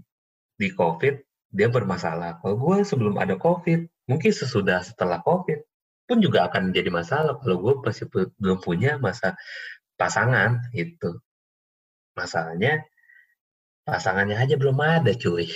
di 0.59 0.69
COVID 0.75 1.15
dia 1.55 1.69
bermasalah. 1.71 2.43
Kalau 2.43 2.59
gue 2.59 2.83
sebelum 2.83 3.15
ada 3.17 3.39
COVID, 3.39 4.11
mungkin 4.11 4.33
sesudah 4.35 4.83
setelah 4.83 5.23
COVID 5.23 5.63
pun 6.11 6.19
juga 6.19 6.51
akan 6.51 6.75
jadi 6.75 6.91
masalah. 6.91 7.39
Kalau 7.39 7.63
gue 7.63 7.73
masih 7.87 8.11
pu- 8.11 8.35
belum 8.43 8.59
punya 8.59 8.99
masa 8.99 9.39
pasangan 9.95 10.67
itu. 10.75 11.15
Masalahnya 12.19 12.83
pasangannya 13.87 14.35
aja 14.35 14.59
belum 14.59 14.77
ada, 14.83 15.15
cuy. 15.15 15.47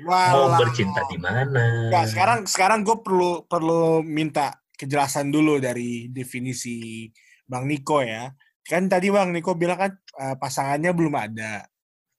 Mau 0.00 0.48
Walah. 0.48 0.58
bercinta 0.58 1.04
di 1.04 1.20
mana? 1.20 1.52
Nggak, 1.92 2.04
sekarang 2.08 2.38
sekarang 2.48 2.80
gue 2.80 2.96
perlu 3.04 3.44
perlu 3.44 4.00
minta 4.00 4.56
kejelasan 4.72 5.28
dulu 5.28 5.60
dari 5.60 6.08
definisi 6.08 7.06
bang 7.44 7.68
Niko 7.68 8.00
ya 8.00 8.32
kan 8.64 8.88
tadi 8.88 9.12
bang 9.12 9.30
Niko 9.30 9.52
bilang 9.54 9.76
kan 9.76 9.92
eh, 9.92 10.34
pasangannya 10.34 10.90
belum 10.90 11.12
ada 11.12 11.62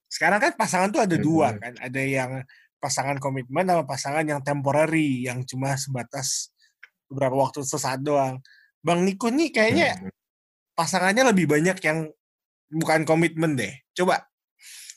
sekarang 0.08 0.38
kan 0.38 0.53
pasangan 0.53 0.94
tuh 0.94 1.01
ada 1.01 1.18
dua 1.18 1.51
Mhm. 1.51 1.60
kan 1.60 1.74
ada 1.82 2.01
yang 2.01 2.32
pasangan 2.77 3.18
komitmen 3.18 3.65
sama 3.65 3.84
pasangan 3.84 4.22
yang 4.24 4.39
temporary 4.39 5.25
yang 5.25 5.42
cuma 5.44 5.74
sebatas 5.75 6.53
beberapa 7.10 7.36
waktu 7.42 7.65
sesaat 7.65 8.00
doang 8.00 8.38
bang 8.80 9.00
Niko 9.01 9.27
nih 9.27 9.50
kayaknya 9.50 9.89
Hmm. 9.98 10.13
pasangannya 10.77 11.34
lebih 11.34 11.50
banyak 11.50 11.77
yang 11.82 12.08
bukan 12.70 13.06
komitmen 13.06 13.53
deh. 13.53 13.70
Coba 13.94 14.25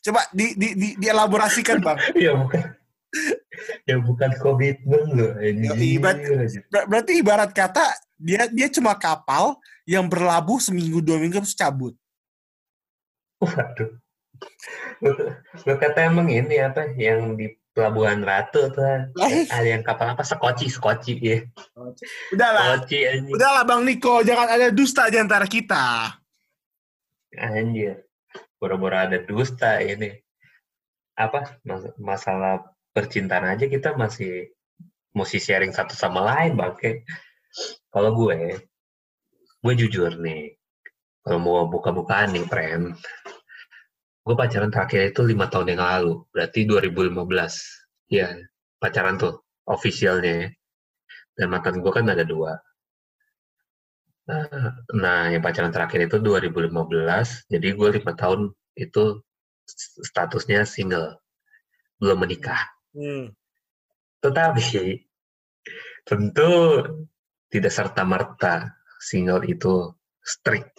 coba 0.06 0.22
di 0.30 0.54
di 0.54 0.68
di 0.78 0.88
dielaborasikan, 0.96 1.82
Bang. 1.82 1.98
ya 2.24 2.32
bukan 2.38 2.62
ya 3.88 3.96
bukan 3.98 4.30
komitmen 4.38 5.02
loh 5.10 5.32
ber- 5.34 6.20
anjir. 6.38 6.62
Ber- 6.70 6.86
berarti 6.86 7.12
ibarat 7.18 7.50
kata 7.50 7.82
dia 8.16 8.46
dia 8.48 8.68
cuma 8.70 8.94
kapal 8.94 9.58
yang 9.84 10.06
berlabuh 10.06 10.58
seminggu 10.58 11.02
dua 11.02 11.18
minggu 11.18 11.42
terus 11.42 11.56
cabut. 11.56 11.92
waduh 13.36 13.90
lo, 15.64 15.72
kata 15.76 16.08
emang 16.08 16.28
ini 16.32 16.56
apa 16.60 16.88
yang 16.96 17.36
di 17.36 17.52
Pelabuhan 17.76 18.24
Ratu 18.24 18.72
tuh 18.72 19.12
Lah, 19.12 19.28
ih. 19.28 19.44
ada 19.52 19.68
yang 19.68 19.84
kapal 19.84 20.16
apa 20.16 20.24
sekoci 20.24 20.72
sekoci 20.72 21.12
ya 21.20 21.44
Udahlah, 22.32 22.80
sekoci 22.80 23.28
udahlah 23.28 23.68
Bang 23.68 23.84
Niko, 23.84 24.24
jangan 24.24 24.48
ada 24.48 24.72
dusta 24.72 25.12
di 25.12 25.20
antara 25.20 25.44
kita. 25.44 26.16
anjir 27.36 28.05
bora-bora 28.60 29.08
ada 29.08 29.18
dusta 29.22 29.80
ini. 29.80 30.12
Apa 31.16 31.60
mas- 31.64 31.96
masalah 31.96 32.64
percintaan 32.92 33.46
aja 33.56 33.68
kita 33.68 33.96
masih 33.96 34.52
mesti 35.16 35.38
sharing 35.40 35.72
satu 35.72 35.96
sama 35.96 36.20
lain 36.24 36.56
bangke. 36.56 37.04
Kalau 37.88 38.12
gue 38.12 38.56
gue 39.66 39.74
jujur 39.74 40.14
nih 40.22 40.54
kalau 41.26 41.42
mau 41.42 41.66
buka-bukaan 41.66 42.30
nih 42.30 42.46
friend 42.46 42.94
gue 44.22 44.34
pacaran 44.38 44.70
terakhir 44.70 45.10
itu 45.10 45.26
lima 45.26 45.50
tahun 45.50 45.74
yang 45.74 45.82
lalu 45.82 46.22
berarti 46.30 46.62
2015 46.70 48.14
ya 48.14 48.30
pacaran 48.78 49.18
tuh 49.18 49.42
officialnya 49.66 50.46
ya. 50.46 50.48
dan 51.34 51.46
mantan 51.50 51.82
gue 51.82 51.90
kan 51.90 52.06
ada 52.06 52.22
dua 52.22 52.54
nah, 54.26 55.30
yang 55.30 55.42
pacaran 55.42 55.70
terakhir 55.70 56.10
itu 56.10 56.18
2015, 56.18 57.46
jadi 57.46 57.68
gue 57.78 57.88
lima 58.02 58.12
tahun 58.18 58.50
itu 58.74 59.22
statusnya 60.02 60.66
single, 60.66 61.22
belum 62.02 62.26
menikah. 62.26 62.58
Hmm. 62.90 63.30
Tetapi 64.22 65.06
tentu 66.06 66.50
tidak 67.50 67.72
serta 67.72 68.02
merta 68.02 68.74
single 68.98 69.46
itu 69.46 69.94
strict 70.26 70.74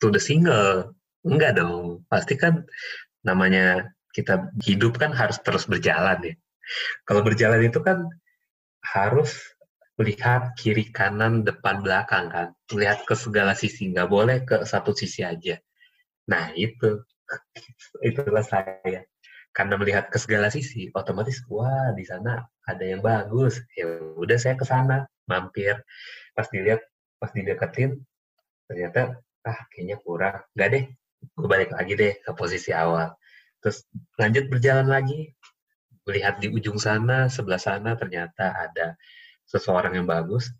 to 0.00 0.08
the 0.08 0.20
single, 0.20 0.96
enggak 1.24 1.60
dong. 1.60 2.04
Pasti 2.08 2.36
kan 2.40 2.64
namanya 3.20 3.92
kita 4.16 4.48
hidup 4.64 4.96
kan 4.96 5.12
harus 5.12 5.36
terus 5.44 5.68
berjalan 5.68 6.16
ya. 6.24 6.34
Kalau 7.04 7.20
berjalan 7.20 7.68
itu 7.68 7.78
kan 7.84 8.08
harus 8.82 9.55
melihat 9.96 10.52
kiri 10.60 10.92
kanan 10.92 11.42
depan 11.42 11.80
belakang 11.80 12.28
kan? 12.28 12.52
Melihat 12.72 13.04
ke 13.08 13.16
segala 13.16 13.56
sisi 13.56 13.92
nggak 13.92 14.08
boleh 14.08 14.44
ke 14.44 14.64
satu 14.68 14.92
sisi 14.92 15.24
aja. 15.24 15.56
Nah 16.28 16.52
itu. 16.52 17.00
Itulah 18.08 18.44
saya. 18.44 19.02
Karena 19.56 19.80
melihat 19.80 20.12
ke 20.12 20.20
segala 20.20 20.52
sisi 20.52 20.92
otomatis 20.92 21.40
wah 21.48 21.90
di 21.96 22.04
sana 22.04 22.44
ada 22.68 22.84
yang 22.84 23.00
bagus. 23.00 23.64
Ya 23.72 23.88
udah 24.20 24.36
saya 24.36 24.54
ke 24.54 24.68
sana 24.68 25.08
mampir. 25.24 25.80
Pas 26.36 26.44
dilihat 26.52 26.84
pas 27.16 27.32
dideketin 27.32 28.04
ternyata 28.68 29.16
ah 29.48 29.58
kayaknya 29.72 29.96
kurang. 30.04 30.44
Nggak 30.52 30.68
deh 30.76 30.84
gue 31.16 31.48
balik 31.48 31.72
lagi 31.72 31.92
deh 31.96 32.12
ke 32.20 32.30
posisi 32.36 32.70
awal. 32.76 33.16
Terus 33.64 33.88
lanjut 34.20 34.52
berjalan 34.52 34.92
lagi. 34.92 35.32
Melihat 36.06 36.38
di 36.38 36.52
ujung 36.52 36.78
sana 36.78 37.26
sebelah 37.26 37.58
sana 37.58 37.98
ternyata 37.98 38.54
ada 38.54 38.94
seseorang 39.46 39.94
yang 39.94 40.06
bagus 40.06 40.50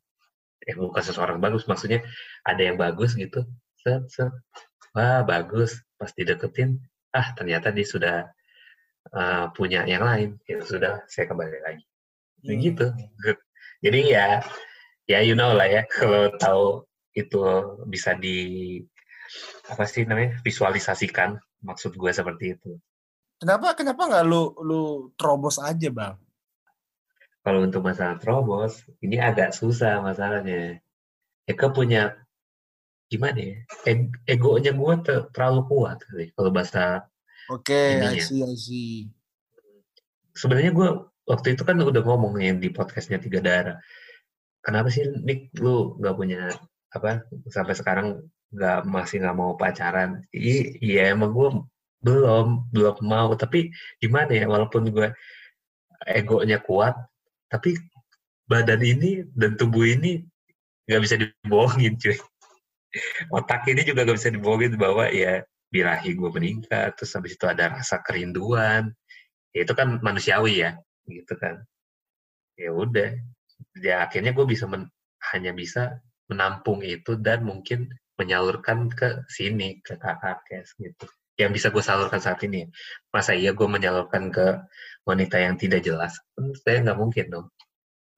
eh 0.63 0.75
bukan 0.75 1.03
seseorang 1.03 1.39
bagus 1.39 1.69
maksudnya 1.71 2.03
ada 2.43 2.63
yang 2.63 2.79
bagus 2.81 3.15
gitu 3.15 3.45
set, 3.83 4.07
set. 4.11 4.33
wah 4.97 5.23
bagus 5.23 5.79
pas 6.01 6.11
dideketin 6.11 6.81
ah 7.15 7.35
ternyata 7.37 7.71
dia 7.71 7.87
sudah 7.87 8.17
uh, 9.15 9.47
punya 9.55 9.85
yang 9.87 10.03
lain 10.03 10.41
ya 10.49 10.63
sudah 10.65 11.05
saya 11.07 11.29
kembali 11.29 11.61
lagi 11.63 11.85
Hmm. 12.47 12.63
gitu 12.63 12.87
jadi 13.85 14.01
ya 14.07 14.27
ya 15.09 15.19
you 15.25 15.35
know 15.35 15.51
lah 15.57 15.67
ya 15.67 15.83
kalau 15.99 16.31
tahu 16.39 16.65
itu 17.17 17.41
bisa 17.89 18.13
di 18.15 18.79
apa 19.67 19.83
sih 19.89 20.05
namanya 20.07 20.39
visualisasikan 20.45 21.41
maksud 21.65 21.97
gue 21.97 22.13
seperti 22.13 22.55
itu 22.55 22.79
Kenapa 23.37 23.77
kenapa 23.77 24.09
nggak 24.09 24.25
lu 24.25 24.49
lu 24.65 24.83
terobos 25.13 25.61
aja 25.61 25.93
bang? 25.93 26.17
Kalau 27.47 27.63
untuk 27.63 27.87
masalah 27.87 28.19
terobos 28.19 28.83
ini 28.99 29.23
agak 29.23 29.55
susah 29.55 30.03
masalahnya 30.03 30.83
Eka 31.47 31.71
punya 31.71 32.19
gimana 33.07 33.39
ya 33.39 33.57
e- 33.87 34.11
egonya 34.27 34.75
gue 34.75 34.95
ter- 35.07 35.31
terlalu 35.31 35.63
kuat 35.71 36.03
kalau 36.35 36.51
bahasa 36.51 37.07
Oke, 37.47 37.71
I 37.71 38.03
Ininya. 38.03 38.27
see, 38.27 38.43
I 38.43 38.55
see. 38.59 38.95
sebenarnya 40.35 40.75
gue 40.75 40.89
waktu 41.31 41.55
itu 41.55 41.63
kan 41.63 41.79
udah 41.79 42.03
ngomong 42.03 42.35
yang 42.43 42.59
di 42.59 42.75
podcastnya 42.75 43.23
tiga 43.23 43.39
darah 43.39 43.79
kenapa 44.67 44.91
sih 44.91 45.07
Nick 45.23 45.55
lu 45.63 45.95
nggak 46.03 46.17
punya 46.19 46.51
apa 46.91 47.23
sampai 47.47 47.79
sekarang 47.79 48.27
nggak 48.51 48.91
masih 48.91 49.23
nggak 49.23 49.39
mau 49.39 49.55
pacaran 49.55 50.27
iya 50.35 51.15
emang 51.15 51.31
gue 51.31 51.49
belum 52.03 52.71
belum 52.75 52.97
mau 53.07 53.31
tapi 53.39 53.71
gimana 54.03 54.35
ya 54.35 54.51
walaupun 54.51 54.91
gue 54.91 55.15
egonya 56.11 56.59
kuat 56.59 56.99
tapi 57.47 57.79
badan 58.47 58.83
ini 58.83 59.27
dan 59.35 59.59
tubuh 59.59 59.87
ini 59.87 60.23
nggak 60.87 61.03
bisa 61.03 61.15
dibohongin 61.19 61.99
cuy. 61.99 62.17
Otak 63.35 63.67
ini 63.69 63.83
juga 63.83 64.07
nggak 64.07 64.19
bisa 64.19 64.31
dibohongin 64.31 64.79
bahwa 64.79 65.11
ya 65.11 65.43
birahi 65.71 66.15
gue 66.15 66.31
meningkat 66.31 66.95
terus 66.95 67.13
habis 67.19 67.35
itu 67.35 67.47
ada 67.47 67.75
rasa 67.75 68.01
kerinduan. 68.01 68.95
Ya 69.51 69.67
itu 69.67 69.75
kan 69.75 69.99
manusiawi 70.01 70.63
ya 70.63 70.79
gitu 71.11 71.35
kan. 71.37 71.63
Ya 72.57 72.71
udah 72.73 73.19
ya 73.83 74.07
akhirnya 74.07 74.33
gue 74.33 74.47
bisa 74.47 74.65
men- 74.71 74.91
hanya 75.35 75.51
bisa 75.53 75.99
menampung 76.31 76.83
itu 76.87 77.19
dan 77.19 77.43
mungkin 77.43 77.91
menyalurkan 78.17 78.89
ke 78.89 79.27
sini 79.29 79.83
ke 79.85 79.99
kakak 80.01 80.41
kes 80.49 80.73
gitu 80.81 81.07
yang 81.37 81.53
bisa 81.53 81.69
gue 81.69 81.85
salurkan 81.85 82.21
saat 82.21 82.41
ini. 82.45 82.69
Masa 83.13 83.37
iya 83.37 83.53
gue 83.53 83.69
menyalurkan 83.69 84.33
ke 84.33 84.61
wanita 85.05 85.37
yang 85.41 85.61
tidak 85.61 85.85
jelas? 85.85 86.17
Kan 86.37 86.53
saya 86.57 86.83
nggak 86.85 86.99
mungkin 86.99 87.27
dong. 87.29 87.47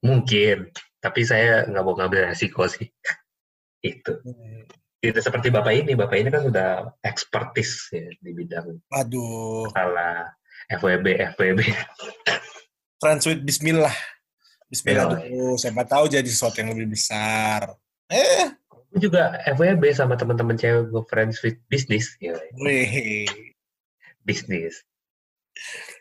Mungkin 0.03 0.71
tapi 0.99 1.23
saya 1.23 1.67
nggak 1.67 1.85
mau 1.85 1.95
ngambil 1.99 2.31
resiko 2.31 2.67
sih. 2.71 2.87
Itu. 3.83 4.19
Tidak 4.99 5.23
seperti 5.23 5.55
bapak 5.55 5.75
ini. 5.87 5.95
Bapak 5.95 6.19
ini 6.19 6.31
kan 6.31 6.43
udah 6.51 6.99
ekspertis 7.07 7.95
ya 7.95 8.11
di 8.19 8.35
bidang 8.35 8.83
Aduh, 8.91 9.71
masalah 9.71 10.35
FWB 10.67 11.07
FWB 11.39 11.61
friends 13.01 13.25
with 13.31 13.47
Bismillah. 13.47 13.95
Bismillah 14.69 15.17
dulu, 15.17 15.57
siapa 15.57 15.87
tahu 15.87 16.13
jadi 16.13 16.29
sesuatu 16.29 16.61
yang 16.61 16.77
lebih 16.77 16.93
besar. 16.93 17.73
Eh, 18.11 18.58
Gue 18.89 19.01
juga 19.05 19.37
FWB 19.45 19.85
sama 19.93 20.17
teman-teman 20.17 20.57
cewek 20.57 20.89
gue 20.89 21.03
friends 21.13 21.45
with 21.45 21.61
business 21.69 22.17
ya 22.19 22.33
wih. 22.57 23.29
bisnis 24.25 24.81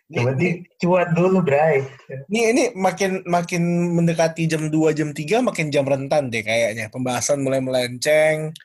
Ini, 0.07 0.63
cuan 0.79 1.11
dulu 1.11 1.43
Bray 1.43 1.83
ini, 2.31 2.39
ini 2.55 2.63
makin 2.79 3.27
makin 3.27 3.63
mendekati 3.91 4.47
jam 4.47 4.71
2, 4.71 4.95
jam 4.95 5.11
3 5.11 5.43
makin 5.43 5.67
jam 5.67 5.83
rentan 5.83 6.31
deh 6.31 6.45
kayaknya. 6.47 6.87
Pembahasan 6.87 7.43
mulai 7.43 7.59
melenceng. 7.59 8.55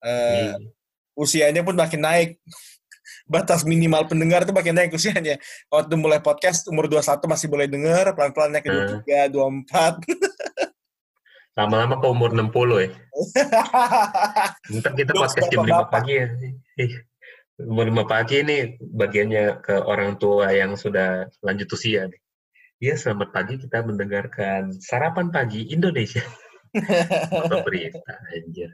Eh, 0.00 0.48
Iya. 0.48 0.56
usianya 1.12 1.60
pun 1.60 1.76
makin 1.76 2.00
naik. 2.00 2.30
Batas 3.28 3.68
minimal 3.68 4.08
pendengar 4.08 4.48
itu 4.48 4.54
makin 4.56 4.72
naik 4.80 4.96
usianya. 4.96 5.36
Waktu 5.68 5.92
mulai 6.00 6.24
podcast 6.24 6.64
umur 6.72 6.88
21 6.88 7.28
masih 7.28 7.52
boleh 7.52 7.68
dengar, 7.68 8.16
pelan-pelan 8.16 8.56
naik 8.56 8.64
ke 8.64 8.70
Hmm. 8.72 9.04
23, 9.04 9.28
24. 9.28 10.00
Lama-lama 11.58 11.98
ke 11.98 12.06
umur 12.06 12.30
60 12.30 12.54
ya 12.86 12.90
Ntar 14.78 14.92
kita 14.94 15.10
Jokes 15.10 15.34
podcast 15.34 15.48
jam 15.50 15.66
5 15.66 15.66
bapak-bapak. 15.66 15.90
pagi 15.90 16.14
ya 16.22 16.26
umur 17.66 17.84
5 17.90 18.06
pagi 18.06 18.34
ini 18.46 18.56
bagiannya 18.78 19.44
ke 19.58 19.74
orang 19.82 20.14
tua 20.22 20.54
yang 20.54 20.78
sudah 20.78 21.26
lanjut 21.42 21.66
usia 21.74 22.06
nih 22.06 22.22
Ya, 22.78 22.94
selamat 22.94 23.34
pagi 23.34 23.58
kita 23.58 23.82
mendengarkan 23.82 24.70
sarapan 24.78 25.34
pagi 25.34 25.66
Indonesia. 25.74 26.22
Foto 27.34 27.66
berita, 27.66 27.98
anjir. 28.30 28.70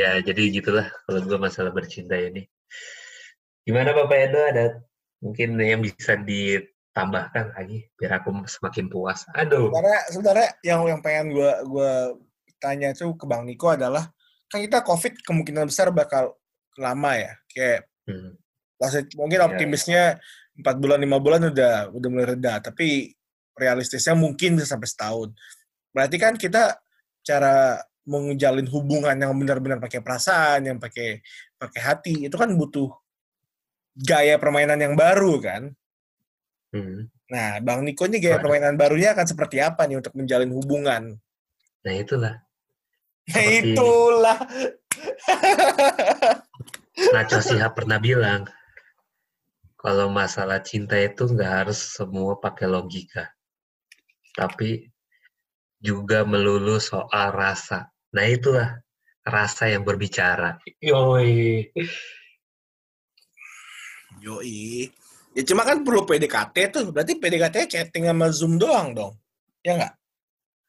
Ya, 0.00 0.24
jadi 0.24 0.48
gitulah 0.48 0.88
kalau 1.04 1.20
gue 1.20 1.36
masalah 1.36 1.68
bercinta 1.68 2.16
ini. 2.16 2.48
Gimana 3.68 3.92
Bapak 3.92 4.18
Edo, 4.24 4.40
ada 4.40 4.80
mungkin 5.20 5.60
yang 5.60 5.84
bisa 5.84 6.16
ditambahkan 6.94 7.58
lagi 7.58 7.90
biar 7.98 8.22
aku 8.22 8.46
semakin 8.46 8.86
puas. 8.86 9.26
Aduh, 9.34 9.66
Sebenarnya, 9.74 10.00
sebenarnya 10.14 10.48
yang 10.62 10.80
yang 10.86 11.00
pengen 11.02 11.34
gue 11.34 11.50
gua 11.66 12.14
tanya 12.62 12.94
tuh 12.94 13.18
ke 13.18 13.26
Bang 13.26 13.42
Niko 13.42 13.74
adalah 13.74 14.14
kan 14.46 14.62
kita 14.62 14.86
COVID 14.86 15.26
kemungkinan 15.26 15.66
besar 15.66 15.90
bakal 15.90 16.38
lama 16.78 17.18
ya. 17.18 17.34
Kayak 17.50 17.90
hmm, 18.06 18.30
maksud- 18.78 19.10
mungkin 19.18 19.42
Iya, 19.42 19.46
optimisnya 19.50 20.02
empat 20.54 20.76
bulan 20.78 21.02
lima 21.02 21.18
bulan 21.18 21.50
udah 21.50 21.90
udah 21.90 22.08
mulai 22.14 22.38
reda, 22.38 22.62
tapi 22.62 23.10
realistisnya 23.58 24.14
mungkin 24.14 24.54
bisa 24.54 24.78
sampai 24.78 24.86
setahun. 24.86 25.28
Berarti 25.90 26.16
kan 26.22 26.38
kita 26.38 26.78
cara 27.26 27.82
menjalin 28.06 28.70
hubungan 28.70 29.18
yang 29.18 29.34
benar-benar 29.34 29.82
pakai 29.82 29.98
perasaan, 29.98 30.62
yang 30.62 30.78
pakai 30.78 31.18
pakai 31.58 31.80
hati, 31.82 32.14
itu 32.30 32.36
kan 32.38 32.54
butuh 32.54 32.86
gaya 33.98 34.38
permainan 34.38 34.78
yang 34.78 34.94
baru 34.94 35.42
kan. 35.42 35.74
Hmm. 36.74 36.98
Nah, 37.30 37.56
Bang 37.64 37.86
Niko 37.86 38.04
ini 38.04 38.20
gaya 38.20 38.36
permainan 38.36 38.76
barunya 38.76 39.16
akan 39.16 39.24
seperti 39.24 39.56
apa 39.62 39.88
nih 39.88 39.96
untuk 40.02 40.12
menjalin 40.12 40.52
hubungan? 40.52 41.16
Nah 41.86 41.94
itulah. 41.94 42.34
Nah, 43.24 43.40
Seperti- 43.40 43.72
itulah. 43.72 44.38
Nacho 47.16 47.40
Sihab 47.40 47.72
pernah 47.74 47.96
bilang, 47.98 48.44
kalau 49.80 50.12
masalah 50.12 50.60
cinta 50.60 51.00
itu 51.00 51.26
nggak 51.26 51.52
harus 51.64 51.76
semua 51.76 52.36
pakai 52.38 52.68
logika, 52.68 53.32
tapi 54.36 54.88
juga 55.80 56.24
melulu 56.24 56.80
soal 56.80 57.32
rasa. 57.32 57.88
Nah 58.14 58.24
itulah 58.24 58.80
rasa 59.24 59.72
yang 59.72 59.82
berbicara. 59.84 60.60
Yoi. 60.80 61.68
Yoi. 64.24 64.88
Ya 65.34 65.42
cuma 65.42 65.66
kan 65.66 65.82
perlu 65.82 66.06
PDKT 66.06 66.56
tuh. 66.70 66.86
Berarti 66.94 67.18
PDKT 67.18 67.56
chatting 67.66 68.06
sama 68.06 68.30
Zoom 68.30 68.54
doang 68.56 68.94
dong. 68.94 69.12
Ya 69.66 69.74
nggak? 69.74 69.92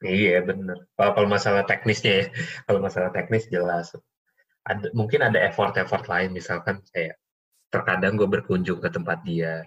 Iya 0.05 0.41
bener. 0.45 0.89
Kalau, 0.97 1.25
masalah 1.29 1.63
teknisnya 1.63 2.13
ya, 2.21 2.25
kalau 2.65 2.79
masalah 2.81 3.09
teknis 3.13 3.45
jelas. 3.47 3.93
Ada, 4.65 4.89
mungkin 4.97 5.21
ada 5.21 5.37
effort-effort 5.45 6.09
lain, 6.09 6.33
misalkan 6.33 6.81
kayak 6.89 7.21
terkadang 7.69 8.17
gue 8.17 8.25
berkunjung 8.25 8.81
ke 8.81 8.89
tempat 8.89 9.21
dia, 9.21 9.61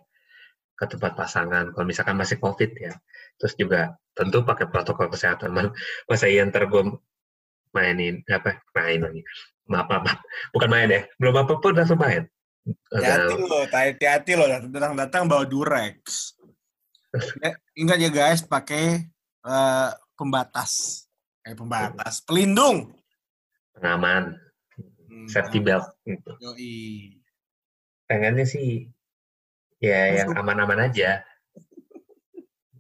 ke 0.75 0.85
tempat 0.91 1.15
pasangan, 1.15 1.71
kalau 1.71 1.87
misalkan 1.87 2.19
masih 2.19 2.43
COVID 2.43 2.71
ya. 2.75 2.93
Terus 3.39 3.55
juga 3.55 3.95
tentu 4.19 4.43
pakai 4.43 4.67
protokol 4.67 5.07
kesehatan. 5.15 5.55
Ma- 5.55 5.75
Masa 6.11 6.27
iya 6.27 6.43
ntar 6.51 6.67
gue 6.67 6.83
mainin, 7.71 8.27
apa, 8.27 8.59
main 8.75 8.99
lagi. 9.07 9.23
Maaf, 9.71 9.87
maaf, 9.87 10.03
maaf. 10.03 10.21
bukan 10.51 10.69
main 10.73 10.89
ya. 10.91 11.01
Belum 11.21 11.35
apa-apa 11.39 11.67
udah 11.71 11.83
langsung 11.87 12.01
main. 12.01 12.27
Hati-hati 12.93 13.35
loh, 13.39 13.65
hati-hati 13.67 14.33
loh. 14.35 14.47
Datang-datang 14.69 15.23
bawa 15.27 15.45
Durex. 15.45 16.35
Ya, 17.41 17.57
ingat 17.73 17.99
ya 18.05 18.11
guys, 18.13 18.45
pakai 18.45 19.09
eh, 19.43 19.91
pembatas. 20.13 21.05
Eh, 21.41 21.57
pembatas. 21.57 22.21
Pelindung. 22.21 22.93
pengaman, 23.73 24.37
Hmm, 25.09 25.25
safety 25.25 25.57
belt. 25.59 25.89
Gitu. 26.05 26.31
Yoi. 26.43 26.77
pengennya 28.05 28.45
sih 28.45 28.89
ya 29.79 30.21
yang 30.21 30.33
aman-aman 30.33 30.89
aja 30.89 31.21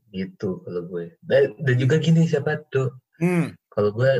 gitu 0.09 0.65
kalau 0.65 0.83
gue 0.89 1.21
dan, 1.21 1.53
dan 1.61 1.75
juga 1.77 2.01
gini 2.01 2.25
siapa 2.25 2.65
tuh 2.73 2.97
Hmm. 3.21 3.51
kalau 3.69 3.93
gue 3.93 4.13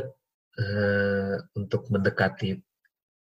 eh, 0.59 1.35
untuk 1.55 1.89
mendekati 1.89 2.61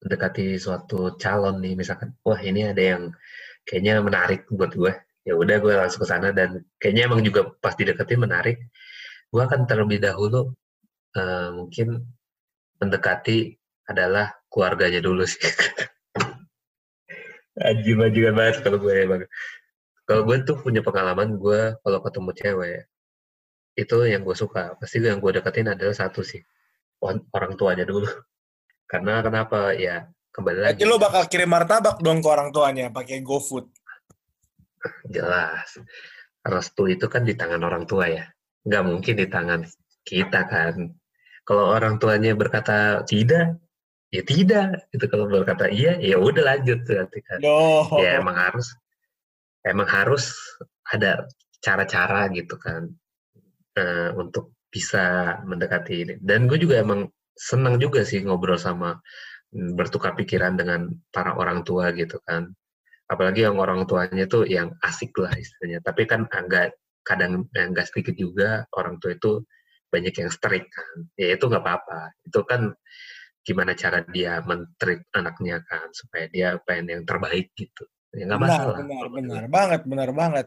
mendekati 0.02 0.56
suatu 0.58 1.18
calon 1.18 1.58
nih 1.62 1.74
misalkan 1.74 2.14
wah 2.22 2.38
ini 2.38 2.70
ada 2.70 2.82
yang 2.82 3.02
kayaknya 3.66 4.00
menarik 4.00 4.46
buat 4.48 4.72
gue 4.72 4.92
ya 5.26 5.34
udah 5.34 5.56
gue 5.60 5.72
langsung 5.74 6.00
ke 6.04 6.08
sana 6.08 6.32
dan 6.32 6.64
kayaknya 6.80 7.10
emang 7.10 7.20
juga 7.26 7.52
pas 7.58 7.74
dideketin 7.74 8.20
menarik 8.22 8.56
gue 9.28 9.42
akan 9.42 9.66
terlebih 9.68 9.98
dahulu 10.00 10.54
eh, 11.18 11.48
mungkin 11.52 12.06
mendekati 12.78 13.58
adalah 13.90 14.32
keluarganya 14.48 15.02
dulu 15.02 15.26
sih 15.26 15.42
Anjir 17.58 17.98
bajingan 17.98 18.34
banget 18.38 18.56
kalau 18.62 18.78
gue 18.78 18.94
emang. 18.94 19.22
Kalau 20.06 20.22
gue 20.24 20.36
tuh 20.46 20.56
punya 20.62 20.80
pengalaman 20.80 21.36
gue 21.36 21.74
kalau 21.82 21.98
ketemu 22.06 22.30
cewek 22.38 22.80
itu 23.78 23.96
yang 24.10 24.22
gue 24.26 24.36
suka 24.38 24.74
pasti 24.78 24.98
yang 25.02 25.18
gue 25.22 25.30
deketin 25.38 25.70
adalah 25.70 25.94
satu 25.94 26.22
sih 26.22 26.42
orang 27.02 27.52
tuanya 27.58 27.82
dulu. 27.82 28.06
Karena 28.88 29.20
kenapa? 29.20 29.76
Ya 29.76 30.08
kembali 30.32 30.60
lagi. 30.64 30.82
lo 30.88 30.96
bakal 30.96 31.28
kirim 31.28 31.52
martabak 31.52 32.00
dong 32.00 32.24
ke 32.24 32.28
orang 32.32 32.48
tuanya 32.50 32.88
pakai 32.88 33.20
GoFood. 33.20 33.68
jelas. 35.14 35.76
Restu 36.40 36.88
itu 36.88 37.04
kan 37.12 37.28
di 37.28 37.36
tangan 37.36 37.60
orang 37.60 37.84
tua 37.84 38.08
ya. 38.08 38.24
Nggak 38.64 38.84
mungkin 38.88 39.14
di 39.20 39.26
tangan 39.28 39.60
kita 40.08 40.40
kan. 40.48 40.88
Kalau 41.44 41.68
orang 41.68 42.00
tuanya 42.00 42.32
berkata 42.32 43.04
tidak 43.04 43.60
ya 44.08 44.22
tidak. 44.24 44.88
Itu 44.88 45.04
kalau 45.12 45.28
berkata 45.28 45.68
iya 45.68 46.00
ya 46.00 46.16
udah 46.16 46.56
lanjut 46.56 46.80
berarti 46.88 47.20
kan. 47.20 47.38
No. 47.44 47.84
ya 48.00 48.16
emang 48.16 48.40
harus 48.40 48.72
emang 49.68 49.88
harus 49.88 50.32
ada 50.88 51.28
cara-cara 51.60 52.32
gitu 52.32 52.56
kan. 52.56 52.88
Eh, 53.76 54.10
untuk 54.16 54.56
bisa 54.72 55.36
mendekati 55.44 55.94
ini. 56.04 56.14
Dan 56.20 56.48
gue 56.48 56.56
juga 56.56 56.80
emang 56.80 57.08
senang 57.38 57.78
juga 57.78 58.02
sih 58.02 58.26
ngobrol 58.26 58.58
sama 58.58 58.98
mm, 59.54 59.78
bertukar 59.78 60.18
pikiran 60.18 60.58
dengan 60.58 60.90
para 61.14 61.38
orang 61.38 61.62
tua 61.62 61.94
gitu 61.94 62.18
kan. 62.26 62.50
Apalagi 63.08 63.46
yang 63.46 63.56
orang 63.56 63.88
tuanya 63.88 64.28
tuh 64.28 64.44
yang 64.44 64.74
asik 64.84 65.16
lah 65.16 65.32
istilahnya. 65.32 65.80
Tapi 65.80 66.04
kan 66.04 66.28
agak 66.28 66.76
kadang 67.06 67.48
eh, 67.56 67.66
nggak 67.70 67.88
sedikit 67.88 68.18
juga 68.18 68.68
orang 68.76 69.00
tua 69.00 69.16
itu 69.16 69.40
banyak 69.88 70.12
yang 70.12 70.28
strict 70.28 70.68
kan. 70.68 71.08
Ya 71.16 71.32
itu 71.32 71.48
nggak 71.48 71.64
apa-apa. 71.64 72.12
Itu 72.26 72.44
kan 72.44 72.76
gimana 73.40 73.72
cara 73.72 74.04
dia 74.12 74.44
mentreat 74.44 75.08
anaknya 75.16 75.64
kan 75.64 75.88
supaya 75.96 76.28
dia 76.28 76.60
pengen 76.68 77.00
yang 77.00 77.02
terbaik 77.08 77.48
gitu. 77.56 77.88
Ya 78.12 78.28
nggak 78.28 78.40
benar, 78.44 78.60
masalah. 78.60 78.78
benar, 78.84 79.06
benar. 79.08 79.42
Banget, 79.48 79.80
benar 79.88 80.10
banget. 80.12 80.46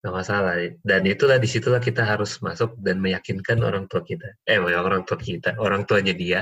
Nggak 0.00 0.14
masalah. 0.16 0.56
Dan 0.80 1.02
itulah 1.04 1.36
di 1.36 1.48
situlah 1.48 1.80
kita 1.80 2.02
harus 2.04 2.40
masuk 2.40 2.76
dan 2.80 2.96
meyakinkan 3.04 3.60
orang 3.60 3.84
tua 3.84 4.00
kita. 4.00 4.32
Eh 4.48 4.56
orang 4.60 5.04
tua 5.04 5.18
kita 5.20 5.56
orang 5.60 5.84
tuanya 5.84 6.16
dia. 6.16 6.40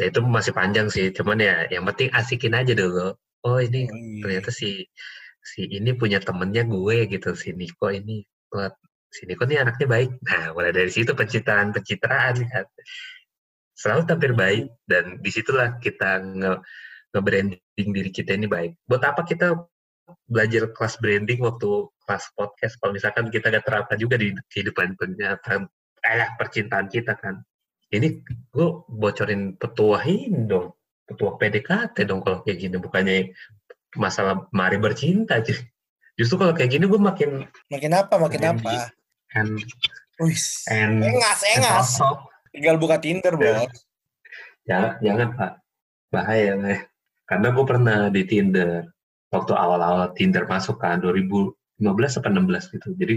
Ya 0.00 0.04
itu 0.10 0.18
masih 0.24 0.52
panjang 0.56 0.88
sih. 0.88 1.12
Cuman 1.12 1.38
ya 1.38 1.68
yang 1.70 1.84
penting 1.92 2.08
asikin 2.16 2.56
aja 2.56 2.72
dulu. 2.72 3.14
Oh 3.44 3.60
ini 3.60 3.84
Oh, 3.84 3.92
iya. 3.92 4.20
ternyata 4.24 4.50
si 4.50 4.88
si 5.44 5.68
ini 5.68 5.92
punya 5.92 6.18
temennya 6.24 6.64
gue 6.64 7.04
gitu. 7.12 7.36
Si 7.36 7.52
Niko 7.52 7.92
ini 7.92 8.24
wah, 8.48 8.72
si 9.12 9.28
Niko 9.28 9.44
ini 9.44 9.60
anaknya 9.60 9.86
baik. 9.86 10.10
Nah 10.24 10.56
mulai 10.56 10.72
dari 10.72 10.88
situ 10.88 11.12
pencitraan 11.12 11.68
pencitraan 11.76 12.34
kan. 12.48 12.66
Selalu 13.76 14.02
tampil 14.08 14.32
baik. 14.32 14.64
Dan 14.88 15.20
di 15.20 15.30
situlah 15.30 15.76
kita 15.78 16.24
nge 16.24 16.52
nge-branding 17.14 17.88
diri 17.94 18.10
kita 18.10 18.34
ini 18.34 18.48
baik. 18.50 18.72
Buat 18.88 19.02
apa 19.14 19.22
kita 19.22 19.54
belajar 20.28 20.68
kelas 20.72 21.00
branding 21.00 21.40
waktu 21.40 21.68
kelas 22.04 22.24
podcast 22.36 22.76
kalau 22.80 22.92
misalkan 22.92 23.28
kita 23.32 23.48
gak 23.48 23.64
terapkan 23.64 23.96
juga 23.96 24.20
di 24.20 24.32
kehidupan 24.52 24.96
kenyataan 25.00 25.64
eh 26.04 26.28
percintaan 26.36 26.92
kita 26.92 27.16
kan 27.16 27.40
ini 27.88 28.20
gue 28.52 28.68
bocorin 28.88 29.56
petua 29.56 30.04
ini 30.04 30.44
dong 30.44 30.76
petua 31.04 31.36
PDKT 31.40 32.04
dong 32.04 32.20
kalau 32.20 32.44
kayak 32.44 32.58
gini 32.60 32.76
bukannya 32.76 33.32
masalah 33.96 34.44
mari 34.50 34.76
bercinta 34.76 35.40
cuy. 35.40 35.56
justru 36.16 36.36
kalau 36.36 36.52
kayak 36.52 36.76
gini 36.76 36.84
gue 36.84 37.00
makin 37.00 37.46
Makin 37.72 37.92
apa, 37.94 38.14
makin 38.20 38.42
apa? 38.56 38.92
and 39.34 39.58
Wih, 40.22 40.38
and 40.70 41.02
engas, 41.02 41.42
and 41.42 41.58
engas. 41.58 41.98
sosok. 41.98 42.30
Tinggal 42.54 42.78
buka 42.78 43.02
Tinder, 43.02 43.34
Ya. 43.34 43.66
bos. 43.66 43.74
jangan 44.64 44.92
jangan 45.02 45.28
pak 45.34 45.52
bahaya 46.08 46.52
Pak. 46.54 46.80
karena 47.26 47.48
gue 47.50 47.64
pernah 47.66 47.98
di 48.14 48.22
Tinder 48.24 48.70
waktu 49.34 49.52
awal-awal 49.58 50.14
Tinder 50.14 50.46
masuk 50.46 50.78
kan 50.78 51.02
2015 51.02 51.50
atau 52.22 52.30
16 52.30 52.74
gitu. 52.78 52.88
Jadi 52.94 53.16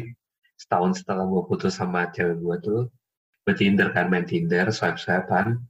setahun 0.58 1.06
setelah 1.06 1.30
gue 1.30 1.42
putus 1.46 1.78
sama 1.78 2.10
cewek 2.10 2.42
gue 2.42 2.56
tuh 2.66 2.82
gue 3.46 3.54
Tinder 3.54 3.94
kan 3.94 4.10
main 4.10 4.26
Tinder 4.26 4.68
swipe 4.74 4.98
swipean 4.98 5.62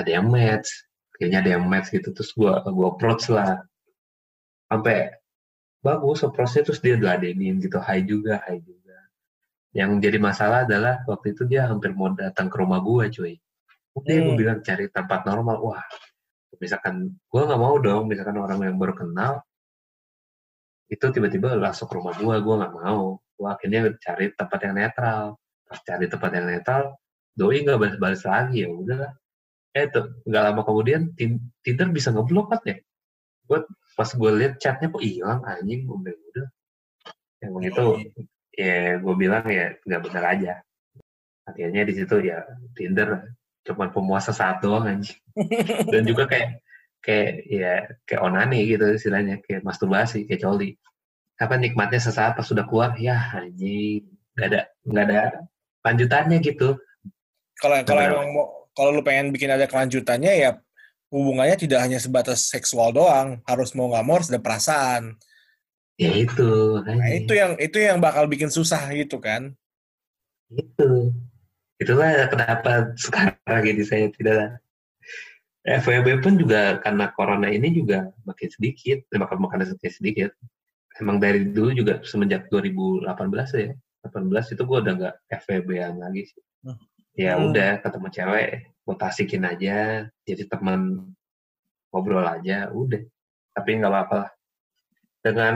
ada 0.00 0.10
yang 0.10 0.26
match 0.32 0.66
kayaknya 1.14 1.38
ada 1.44 1.50
yang 1.60 1.64
match 1.68 1.92
gitu. 1.92 2.08
Terus 2.16 2.32
gue 2.32 2.48
gue 2.50 2.86
approach 2.88 3.28
lah. 3.28 3.60
Sampai 4.66 5.12
bagus 5.84 6.24
approachnya 6.24 6.66
terus 6.66 6.80
dia 6.80 6.96
diladenin 6.96 7.60
gitu. 7.60 7.78
Hai 7.78 8.02
juga 8.02 8.40
hai 8.48 8.58
juga. 8.64 8.96
Yang 9.76 10.08
jadi 10.08 10.18
masalah 10.18 10.64
adalah 10.64 11.04
waktu 11.04 11.36
itu 11.36 11.44
dia 11.44 11.68
hampir 11.68 11.92
mau 11.92 12.08
datang 12.16 12.48
ke 12.48 12.56
rumah 12.56 12.80
gue 12.80 13.12
cuy. 13.12 13.34
Dia 14.04 14.18
gue 14.24 14.32
Hmm. 14.32 14.40
bilang 14.40 14.58
cari 14.64 14.88
tempat 14.88 15.28
normal. 15.28 15.60
Wah 15.60 15.84
misalkan 16.56 17.12
gue 17.12 17.42
nggak 17.44 17.60
mau 17.60 17.76
dong 17.76 18.08
misalkan 18.08 18.40
orang 18.40 18.56
yang 18.64 18.80
baru 18.80 18.96
kenal 18.96 19.44
itu 20.86 21.06
tiba-tiba 21.10 21.58
langsung 21.58 21.90
ke 21.90 21.94
rumah 21.98 22.14
gue 22.14 22.36
gue 22.38 22.54
nggak 22.62 22.74
mau. 22.74 23.18
Gue 23.36 23.48
akhirnya 23.50 23.90
cari 23.98 24.32
tempat 24.32 24.58
yang 24.62 24.74
netral. 24.78 25.24
Pas 25.66 25.78
cari 25.82 26.06
tempat 26.06 26.30
yang 26.30 26.46
netral 26.46 26.94
doi 27.36 27.60
nggak 27.60 27.76
balas-balas 27.76 28.22
lagi 28.24 28.64
ya 28.64 28.68
udah. 28.72 29.12
Eh 29.76 29.86
tuh 29.92 30.24
nggak 30.24 30.42
lama 30.42 30.62
kemudian 30.64 31.12
Tin- 31.12 31.52
Tinder 31.60 31.92
bisa 31.92 32.14
ngeblok 32.14 32.54
kan 32.54 32.60
ya? 32.64 32.76
Gue 33.46 33.58
pas 33.96 34.08
gue 34.08 34.30
lihat 34.40 34.54
chatnya 34.62 34.88
kok 34.88 35.04
hilang 35.04 35.42
anjing 35.44 35.84
udah 35.84 36.14
udah. 36.14 36.46
Yang 37.44 37.52
begitu 37.52 37.84
ya 38.56 38.96
gue 38.96 39.14
bilang 39.18 39.44
ya 39.50 39.76
nggak 39.84 40.02
benar 40.06 40.24
aja. 40.32 40.52
Akhirnya 41.46 41.82
di 41.84 41.92
situ 41.94 42.16
ya 42.24 42.46
Tinder 42.72 43.36
cuma 43.66 43.90
pemuasa 43.90 44.30
saat 44.30 44.62
doang 44.62 44.86
anjing. 44.86 45.18
Dan 45.90 46.06
juga 46.06 46.30
kayak 46.30 46.62
kayak 47.06 47.46
ya 47.46 47.86
kayak 48.02 48.22
onani 48.26 48.66
gitu 48.66 48.82
istilahnya 48.90 49.38
kayak 49.46 49.62
masturbasi 49.62 50.26
kayak 50.26 50.42
coli. 50.42 50.74
Apa 51.38 51.54
nikmatnya 51.54 52.02
sesaat 52.02 52.34
pas 52.34 52.42
sudah 52.42 52.66
keluar 52.66 52.98
ya 52.98 53.14
anjing 53.38 54.02
nggak 54.34 54.46
ada 54.50 54.60
nggak 54.82 55.04
ada 55.06 55.20
lanjutannya 55.86 56.38
gitu. 56.42 56.74
Kalau 57.62 57.76
kalau 57.86 58.02
emang 58.02 58.28
mau 58.34 58.46
kalau 58.76 58.90
lu 58.92 59.00
pengen 59.00 59.32
bikin 59.32 59.48
ada 59.48 59.64
kelanjutannya 59.64 60.32
ya 60.36 60.50
hubungannya 61.08 61.56
tidak 61.56 61.80
hanya 61.80 61.96
sebatas 62.02 62.50
seksual 62.50 62.90
doang, 62.90 63.40
harus 63.46 63.72
mau 63.72 63.88
nggak 63.88 64.04
mau 64.04 64.18
harus 64.18 64.28
ada 64.28 64.42
perasaan. 64.42 65.14
ya 65.96 66.12
itu 66.12 66.76
Nah, 66.84 67.08
itu 67.08 67.32
yang 67.32 67.56
itu 67.56 67.80
yang 67.80 67.96
bakal 68.04 68.28
bikin 68.28 68.52
susah 68.52 68.84
gitu 68.92 69.16
kan. 69.16 69.56
itu. 70.52 71.14
Itulah 71.76 72.28
kenapa 72.28 72.92
sekarang 72.96 73.64
ini 73.64 73.84
saya 73.84 74.08
tidak 74.12 74.60
FWB 75.66 76.22
pun 76.22 76.38
juga 76.38 76.78
karena 76.78 77.10
corona 77.10 77.50
ini 77.50 77.74
juga 77.74 78.06
makin 78.22 78.48
sedikit 78.54 79.02
makan 79.10 79.42
makanan 79.42 79.66
sedikit 79.74 79.92
sedikit 79.98 80.30
emang 81.02 81.18
dari 81.18 81.50
dulu 81.50 81.74
juga 81.74 81.94
semenjak 82.06 82.46
2018 82.54 83.02
ya 83.58 83.74
18 84.06 84.54
itu 84.54 84.62
gue 84.62 84.78
udah 84.78 84.92
nggak 84.94 85.14
FWB-an 85.42 85.98
lagi 85.98 86.22
sih 86.30 86.42
Hmm. 86.66 86.78
ya 87.14 87.38
Hmm. 87.38 87.50
udah 87.50 87.78
ketemu 87.82 88.08
cewek 88.10 88.50
gue 88.86 88.96
tasikin 88.98 89.44
aja 89.46 90.06
jadi 90.26 90.42
teman 90.50 91.10
ngobrol 91.94 92.26
aja 92.26 92.70
udah 92.74 93.02
tapi 93.54 93.78
nggak 93.78 93.92
apa-apa 93.92 94.16
lah 94.26 94.30
dengan 95.22 95.54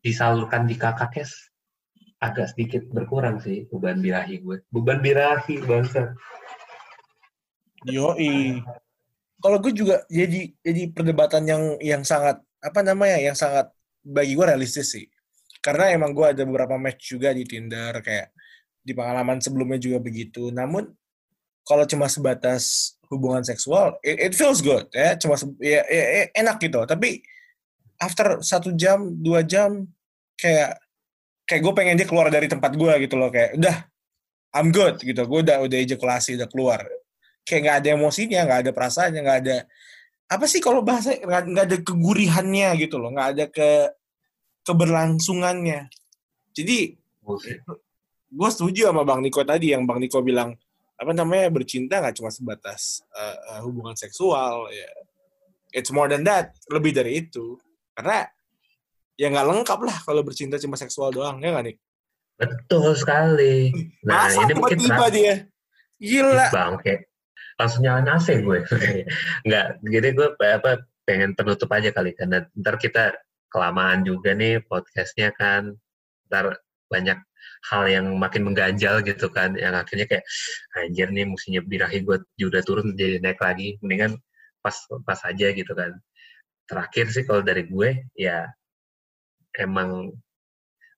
disalurkan 0.00 0.64
di 0.64 0.76
kakak 0.80 1.12
kes 1.12 1.50
agak 2.20 2.52
sedikit 2.52 2.84
berkurang 2.92 3.40
sih 3.40 3.64
beban 3.72 4.00
birahi 4.04 4.44
gue. 4.44 4.60
Beban 4.68 5.00
birahi 5.00 5.56
bangsa. 5.64 6.12
Yoi. 7.88 8.60
Kalau 9.40 9.56
gue 9.56 9.72
juga 9.72 10.04
jadi 10.12 10.52
jadi 10.60 10.82
perdebatan 10.92 11.48
yang 11.48 11.62
yang 11.80 12.02
sangat 12.04 12.44
apa 12.60 12.80
namanya 12.84 13.16
yang 13.16 13.32
sangat 13.32 13.72
bagi 14.04 14.36
gue 14.36 14.44
realistis 14.44 14.92
sih. 14.92 15.08
Karena 15.64 15.92
emang 15.92 16.12
gue 16.12 16.24
ada 16.24 16.44
beberapa 16.44 16.76
match 16.76 17.16
juga 17.16 17.32
di 17.32 17.44
Tinder 17.48 18.00
kayak 18.04 18.32
di 18.80 18.92
pengalaman 18.92 19.40
sebelumnya 19.40 19.80
juga 19.80 20.00
begitu. 20.00 20.52
Namun 20.52 20.88
kalau 21.64 21.84
cuma 21.88 22.08
sebatas 22.08 22.96
hubungan 23.08 23.44
seksual, 23.44 23.96
it, 24.04 24.32
it 24.32 24.32
feels 24.36 24.64
good 24.64 24.88
ya, 24.92 25.16
cuma 25.20 25.36
ya, 25.60 25.84
ya, 25.88 26.04
ya, 26.04 26.24
enak 26.36 26.56
gitu. 26.60 26.84
Tapi 26.84 27.20
after 28.00 28.40
satu 28.40 28.72
jam, 28.76 29.12
dua 29.20 29.44
jam, 29.44 29.88
kayak 30.36 30.80
kayak 31.48 31.60
gue 31.64 31.72
pengen 31.76 31.96
dia 31.96 32.08
keluar 32.08 32.28
dari 32.28 32.48
tempat 32.48 32.76
gue 32.76 32.92
gitu 33.08 33.16
loh 33.16 33.32
kayak 33.32 33.56
udah 33.56 33.76
I'm 34.52 34.68
good 34.68 35.00
gitu. 35.00 35.24
Gue 35.24 35.40
udah 35.44 35.64
udah 35.64 35.78
ejakulasi 35.80 36.36
udah 36.40 36.48
keluar 36.48 36.80
kayak 37.44 37.60
nggak 37.66 37.78
ada 37.82 37.88
emosinya, 37.96 38.40
nggak 38.46 38.60
ada 38.66 38.70
perasaannya, 38.72 39.20
nggak 39.20 39.38
ada 39.46 39.56
apa 40.30 40.46
sih 40.46 40.62
kalau 40.62 40.86
bahasa 40.86 41.18
nggak 41.18 41.64
ada 41.66 41.78
kegurihannya 41.82 42.68
gitu 42.78 43.02
loh, 43.02 43.10
nggak 43.10 43.28
ada 43.34 43.44
ke 43.50 43.70
keberlangsungannya. 44.62 45.90
Jadi 46.54 46.94
gue 48.30 48.48
setuju 48.54 48.90
sama 48.90 49.02
Bang 49.02 49.22
Niko 49.26 49.42
tadi 49.42 49.74
yang 49.74 49.86
Bang 49.86 49.98
Niko 49.98 50.22
bilang 50.22 50.54
apa 51.00 51.10
namanya 51.16 51.48
bercinta 51.50 51.98
nggak 51.98 52.20
cuma 52.20 52.30
sebatas 52.30 53.02
uh, 53.16 53.56
uh, 53.56 53.60
hubungan 53.66 53.96
seksual 53.98 54.70
ya. 54.70 54.88
It's 55.70 55.90
more 55.94 56.10
than 56.10 56.26
that 56.26 56.54
lebih 56.70 56.94
dari 56.94 57.26
itu. 57.26 57.58
Karena 57.94 58.26
ya 59.18 59.26
nggak 59.30 59.46
lengkap 59.50 59.80
lah 59.82 59.98
kalau 60.06 60.22
bercinta 60.22 60.56
cuma 60.62 60.78
seksual 60.78 61.10
doang 61.10 61.42
ya 61.42 61.52
nggak 61.52 61.66
nih 61.72 61.76
Betul 62.40 62.96
sekali. 62.96 63.68
Nah, 64.00 64.32
masa 64.32 64.48
ini 64.48 64.52
mungkin 64.56 64.80
tiba-tiba 64.80 65.06
dia? 65.12 65.34
Gila. 66.00 66.48
Bangke. 66.48 67.09
Langsung 67.60 67.84
nyalain 67.84 68.08
AC 68.08 68.40
gue. 68.40 68.64
Enggak, 69.44 69.66
jadi 69.84 70.08
gue 70.16 70.28
apa 70.40 70.80
pengen 71.04 71.36
penutup 71.36 71.68
aja 71.76 71.92
kali 71.92 72.16
karena 72.16 72.48
ntar 72.56 72.80
kita 72.80 73.20
kelamaan 73.52 74.00
juga 74.08 74.32
nih 74.32 74.64
podcastnya 74.64 75.36
kan. 75.36 75.76
Ntar 76.32 76.56
banyak 76.88 77.20
hal 77.70 77.82
yang 77.92 78.06
makin 78.16 78.48
mengganjal 78.48 79.04
gitu 79.04 79.28
kan 79.28 79.52
yang 79.54 79.76
akhirnya 79.76 80.08
kayak 80.08 80.24
anjir 80.80 81.12
nih 81.12 81.28
musimnya 81.28 81.60
birahi 81.60 82.00
gue 82.02 82.24
udah 82.40 82.62
turun 82.64 82.96
jadi 82.96 83.20
naik 83.20 83.40
lagi 83.40 83.76
mendingan 83.84 84.16
pas 84.64 84.74
pas 85.04 85.20
aja 85.28 85.52
gitu 85.52 85.72
kan 85.76 85.92
terakhir 86.64 87.12
sih 87.12 87.24
kalau 87.28 87.44
dari 87.44 87.68
gue 87.68 88.08
ya 88.16 88.48
emang 89.56 90.12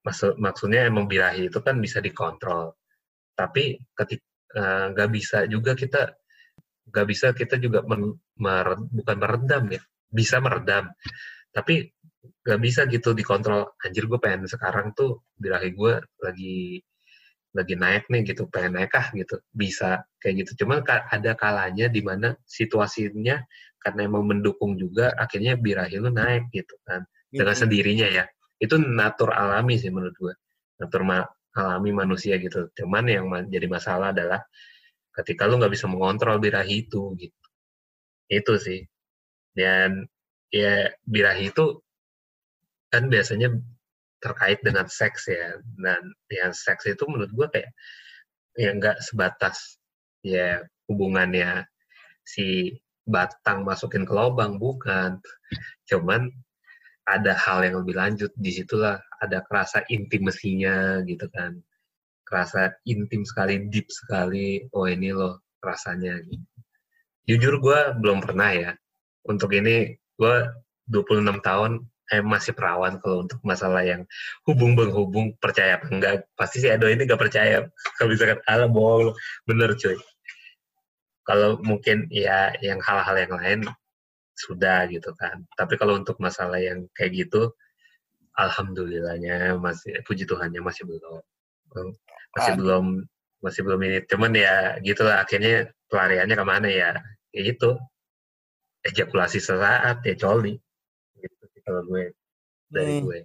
maksud 0.06 0.38
maksudnya 0.38 0.86
emang 0.86 1.06
birahi 1.10 1.50
itu 1.50 1.58
kan 1.62 1.78
bisa 1.78 1.98
dikontrol 1.98 2.74
tapi 3.34 3.78
ketika 3.94 4.22
nggak 4.92 5.08
uh, 5.08 5.12
bisa 5.12 5.48
juga 5.48 5.72
kita 5.72 6.12
nggak 6.90 7.06
bisa 7.06 7.26
kita 7.36 7.60
juga 7.62 7.84
men, 7.86 8.18
mer, 8.38 8.78
bukan 8.90 9.16
meredam 9.18 9.64
ya 9.70 9.82
bisa 10.12 10.38
meredam. 10.44 10.92
Tapi 11.50 11.88
nggak 12.22 12.60
bisa 12.60 12.84
gitu 12.86 13.16
dikontrol. 13.16 13.72
Anjir 13.80 14.04
gue 14.06 14.20
pengen 14.20 14.44
sekarang 14.44 14.92
tuh 14.92 15.24
birahi 15.40 15.72
gue 15.72 15.92
lagi 16.20 16.78
lagi 17.52 17.74
naik 17.76 18.08
nih 18.08 18.32
gitu 18.32 18.48
pengen 18.52 18.78
naik 18.78 18.92
ah 18.92 19.08
gitu. 19.16 19.40
Bisa 19.50 20.04
kayak 20.20 20.44
gitu. 20.44 20.64
Cuman 20.64 20.84
ada 20.86 21.32
kalanya 21.34 21.88
di 21.88 22.04
mana 22.04 22.36
situasinya 22.44 23.40
karena 23.82 24.06
emang 24.06 24.28
mendukung 24.28 24.78
juga 24.78 25.10
akhirnya 25.16 25.58
birahi 25.58 25.96
lu 25.98 26.12
naik 26.12 26.52
gitu 26.52 26.76
kan. 26.84 27.02
Dengan 27.32 27.56
sendirinya 27.56 28.06
ya. 28.12 28.24
Itu 28.60 28.78
natur 28.78 29.34
alami 29.34 29.80
sih 29.80 29.90
menurut 29.90 30.14
gue 30.20 30.34
natur 30.78 31.02
ma 31.02 31.24
alami 31.56 31.90
manusia 31.92 32.36
gitu. 32.38 32.68
Cuman 32.76 33.08
yang 33.08 33.26
ma 33.28 33.42
jadi 33.44 33.66
masalah 33.68 34.14
adalah 34.14 34.40
ketika 35.12 35.44
lu 35.48 35.60
nggak 35.60 35.72
bisa 35.72 35.86
mengontrol 35.88 36.40
birahi 36.40 36.88
itu 36.88 37.12
gitu. 37.20 37.44
Itu 38.28 38.56
sih. 38.56 38.80
Dan 39.52 40.08
ya 40.48 40.88
birahi 41.04 41.52
itu 41.52 41.80
kan 42.92 43.08
biasanya 43.12 43.52
terkait 44.20 44.60
dengan 44.64 44.88
seks 44.88 45.28
ya. 45.28 45.60
Dan 45.76 46.12
yang 46.32 46.52
seks 46.56 46.88
itu 46.88 47.04
menurut 47.08 47.32
gue 47.32 47.46
kayak 47.52 47.70
ya 48.56 48.70
nggak 48.76 49.00
sebatas 49.00 49.80
ya 50.24 50.60
hubungannya 50.88 51.64
si 52.24 52.76
batang 53.04 53.64
masukin 53.68 54.08
ke 54.08 54.12
lubang 54.14 54.56
bukan. 54.56 55.20
Cuman 55.88 56.32
ada 57.02 57.34
hal 57.34 57.66
yang 57.66 57.82
lebih 57.82 57.98
lanjut 57.98 58.30
di 58.38 58.54
situlah 58.54 59.02
ada 59.18 59.42
kerasa 59.42 59.82
intimasinya 59.90 61.02
gitu 61.02 61.26
kan 61.34 61.58
kerasa 62.32 62.72
intim 62.88 63.28
sekali 63.28 63.68
deep 63.68 63.92
sekali 63.92 64.64
oh 64.72 64.88
ini 64.88 65.12
loh 65.12 65.44
rasanya 65.60 66.16
gitu. 66.24 66.48
jujur 67.28 67.60
gue 67.60 67.80
belum 68.00 68.24
pernah 68.24 68.50
ya. 68.56 68.72
Untuk 69.28 69.52
ini 69.52 70.00
gue 70.16 70.36
26 70.88 71.28
tahun 71.44 71.84
eh, 72.08 72.24
masih 72.24 72.56
perawan 72.56 72.96
kalau 73.04 73.28
untuk 73.28 73.36
masalah 73.44 73.84
yang 73.84 74.08
hubung 74.48 74.72
menghubung 74.72 75.36
percaya 75.36 75.76
apa 75.76 75.86
enggak 75.92 76.14
pasti 76.32 76.64
si 76.64 76.72
Edo 76.72 76.88
ini 76.88 77.04
gak 77.04 77.20
percaya. 77.20 77.68
Kalau 78.00 78.08
misalkan 78.10 78.40
ala 78.48 78.66
bohong 78.66 79.12
bener 79.44 79.76
cuy. 79.76 80.00
Kalau 81.22 81.60
mungkin 81.62 82.08
ya 82.10 82.50
yang 82.64 82.82
hal-hal 82.82 83.14
yang 83.14 83.34
lain 83.36 83.60
sudah 84.34 84.88
gitu 84.90 85.14
kan. 85.14 85.46
Tapi 85.54 85.78
kalau 85.78 85.94
untuk 85.94 86.18
masalah 86.18 86.58
yang 86.58 86.90
kayak 86.98 87.14
gitu, 87.14 87.54
alhamdulillahnya 88.34 89.54
masih 89.60 90.02
puji 90.02 90.26
Tuhannya 90.26 90.58
masih 90.58 90.82
belum 90.88 91.22
masih 92.32 92.54
belum 92.58 92.84
masih 93.42 93.60
belum 93.64 93.80
ini. 93.86 93.98
Cuman 94.08 94.32
ya 94.36 94.76
gitulah 94.80 95.22
akhirnya 95.22 95.70
pelariannya 95.88 96.36
ke 96.36 96.44
mana 96.46 96.68
ya? 96.68 96.90
Ya 97.32 97.42
itu 97.48 97.76
ejakulasi 98.84 99.38
sesaat 99.40 100.04
ya 100.04 100.14
coli. 100.18 100.56
Gitu 101.16 101.44
sih 101.52 101.60
kalau 101.64 101.84
gue 101.86 102.12
dari 102.68 103.00
hmm. 103.00 103.04
gue. 103.06 103.20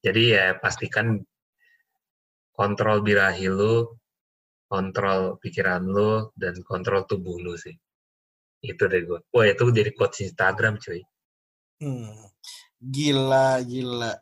Jadi 0.00 0.22
ya 0.32 0.56
pastikan 0.56 1.20
kontrol 2.54 3.02
birahi 3.02 3.50
lu 3.50 3.90
kontrol 4.70 5.36
pikiran 5.42 5.82
lu 5.84 6.30
dan 6.38 6.58
kontrol 6.62 7.04
tubuh 7.04 7.36
lu 7.38 7.58
sih 7.58 7.74
itu 8.64 8.82
deh 8.88 9.02
gue 9.04 9.20
wah 9.28 9.46
itu 9.46 9.64
jadi 9.68 9.90
quotes 9.92 10.24
Instagram 10.24 10.80
cuy 10.80 11.02
hmm. 11.84 12.32
gila 12.80 13.60
gila 13.66 14.14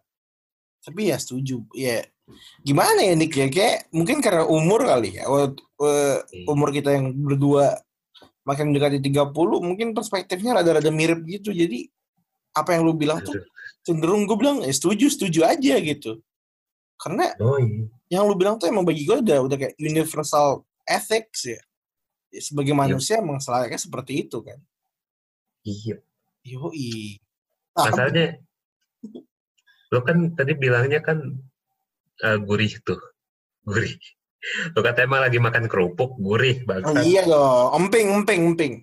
tapi 0.82 1.14
ya 1.14 1.16
setuju 1.20 1.62
ya 1.78 2.02
gimana 2.62 3.00
ya 3.02 3.14
Nick 3.16 3.34
ya 3.34 3.46
kayak 3.48 3.92
mungkin 3.92 4.18
karena 4.22 4.44
umur 4.46 4.86
kali 4.86 5.20
ya 5.20 5.24
iya. 5.26 6.46
umur 6.48 6.68
kita 6.72 6.94
yang 6.94 7.12
berdua 7.12 7.78
makin 8.42 8.70
mendekati 8.74 8.98
30 8.98 9.32
mungkin 9.62 9.94
perspektifnya 9.94 10.60
rada-rada 10.60 10.90
mirip 10.90 11.22
gitu 11.26 11.54
jadi 11.54 11.86
apa 12.52 12.76
yang 12.76 12.82
lu 12.84 12.94
bilang 12.96 13.22
tuh 13.22 13.38
cenderung 13.86 14.26
gue 14.26 14.36
bilang 14.36 14.60
ya 14.62 14.72
setuju 14.74 15.08
setuju 15.08 15.46
aja 15.46 15.78
gitu 15.78 16.20
karena 17.02 17.34
oh, 17.42 17.58
iya. 17.58 17.90
yang 18.14 18.30
lu 18.30 18.38
bilang 18.38 18.62
tuh 18.62 18.70
emang 18.70 18.86
bagi 18.86 19.02
gue 19.02 19.18
udah 19.18 19.42
udah 19.42 19.56
kayak 19.58 19.74
universal 19.82 20.62
ethics 20.86 21.50
ya. 21.50 21.60
ya 22.30 22.40
sebagai 22.42 22.70
iya. 22.70 22.78
manusia 22.78 23.14
yep. 23.18 23.22
emang 23.26 23.38
selayaknya 23.42 23.80
seperti 23.82 24.12
itu 24.22 24.38
kan. 24.38 24.58
Iya. 25.66 25.98
Yoi. 26.46 27.18
Ah, 27.74 27.90
Masalahnya, 27.90 28.38
lo 29.90 29.98
kan 30.06 30.30
tadi 30.38 30.52
bilangnya 30.54 31.02
kan 31.02 31.18
uh, 32.24 32.38
gurih 32.40 32.72
tuh, 32.86 33.00
gurih. 33.66 33.94
Lo 34.74 34.82
kata 34.82 35.06
emang 35.06 35.22
lagi 35.22 35.38
makan 35.38 35.70
kerupuk, 35.70 36.18
gurih 36.18 36.66
banget. 36.66 36.90
Oh, 36.90 36.98
iya 36.98 37.22
dong, 37.22 37.86
emping, 37.86 38.06
emping, 38.10 38.40
emping. 38.54 38.74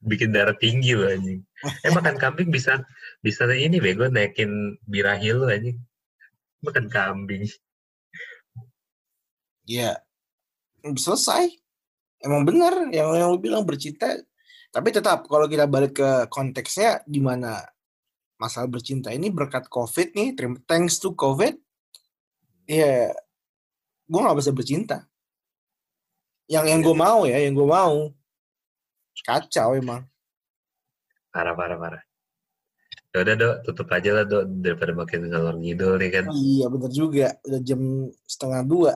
Bikin 0.00 0.30
darah 0.34 0.54
tinggi 0.56 0.92
loh 0.92 1.08
anjing. 1.08 1.40
Eh 1.84 1.90
makan 1.90 2.20
kambing 2.20 2.52
bisa 2.52 2.84
bisa 3.26 3.48
ini 3.50 3.82
bego 3.82 4.06
naikin 4.06 4.78
birahi 4.86 5.34
lu 5.34 5.50
aja 5.50 5.74
makan 6.62 6.86
kambing 6.86 7.42
ya 9.66 9.98
selesai 10.94 11.50
emang 12.22 12.46
benar 12.46 12.86
yang 12.94 13.10
yang 13.18 13.28
lu 13.34 13.38
bilang 13.42 13.66
bercinta 13.66 14.14
tapi 14.70 14.94
tetap 14.94 15.26
kalau 15.26 15.50
kita 15.50 15.66
balik 15.66 15.98
ke 15.98 16.10
konteksnya 16.30 17.02
di 17.02 17.18
mana 17.18 17.66
masalah 18.36 18.68
bercinta. 18.68 19.12
Ini 19.12 19.32
berkat 19.32 19.68
covid 19.68 20.12
nih 20.12 20.36
thanks 20.64 21.00
to 21.00 21.12
covid 21.12 21.56
ya 22.68 23.12
gue 24.06 24.20
nggak 24.20 24.38
bisa 24.38 24.52
bercinta. 24.54 25.08
Yang 26.46 26.66
yang 26.70 26.80
gue 26.84 26.96
mau 26.96 27.26
ya 27.26 27.42
yang 27.42 27.56
gue 27.56 27.68
mau. 27.68 28.14
Kacau 29.26 29.74
emang. 29.74 30.06
Parah 31.34 31.56
parah 31.56 31.76
parah. 31.80 32.02
Ya 33.16 33.24
udah 33.24 33.34
dok, 33.34 33.56
tutup 33.64 33.88
aja 33.96 34.10
lah 34.12 34.24
dok 34.28 34.44
daripada 34.60 34.92
makin 34.92 35.32
ngalor 35.32 35.56
ngidul 35.56 35.96
nih 35.96 36.10
kan. 36.12 36.24
Oh, 36.28 36.36
iya 36.36 36.68
bener 36.68 36.92
juga, 36.92 37.32
udah 37.48 37.60
jam 37.64 37.80
setengah 38.28 38.60
dua. 38.60 38.92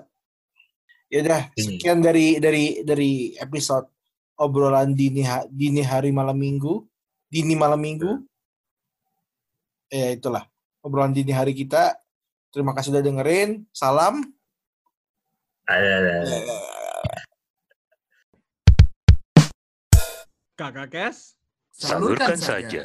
Ya 1.09 1.25
udah, 1.25 1.49
sekian 1.57 2.05
dari 2.05 2.37
dari 2.37 2.85
dari 2.85 3.33
episode 3.41 3.89
obrolan 4.37 4.93
dini 4.93 5.25
dini 5.49 5.81
hari 5.81 6.13
malam 6.13 6.37
minggu, 6.37 6.85
dini 7.33 7.57
malam 7.57 7.81
minggu. 7.81 8.21
Ya 9.91 10.15
itulah 10.15 10.47
obrolan 10.87 11.11
dini 11.11 11.35
hari 11.35 11.51
kita. 11.51 11.99
Terima 12.55 12.71
kasih 12.79 12.95
sudah 12.95 13.03
dengerin. 13.03 13.67
Salam. 13.75 14.23
Ada, 15.67 15.91
ada. 15.99 16.39
Kakak 20.55 20.89
Kes, 20.93 21.35
salurkan, 21.73 22.37
salurkan 22.37 22.39
saja. 22.39 22.69
saja. 22.69 22.83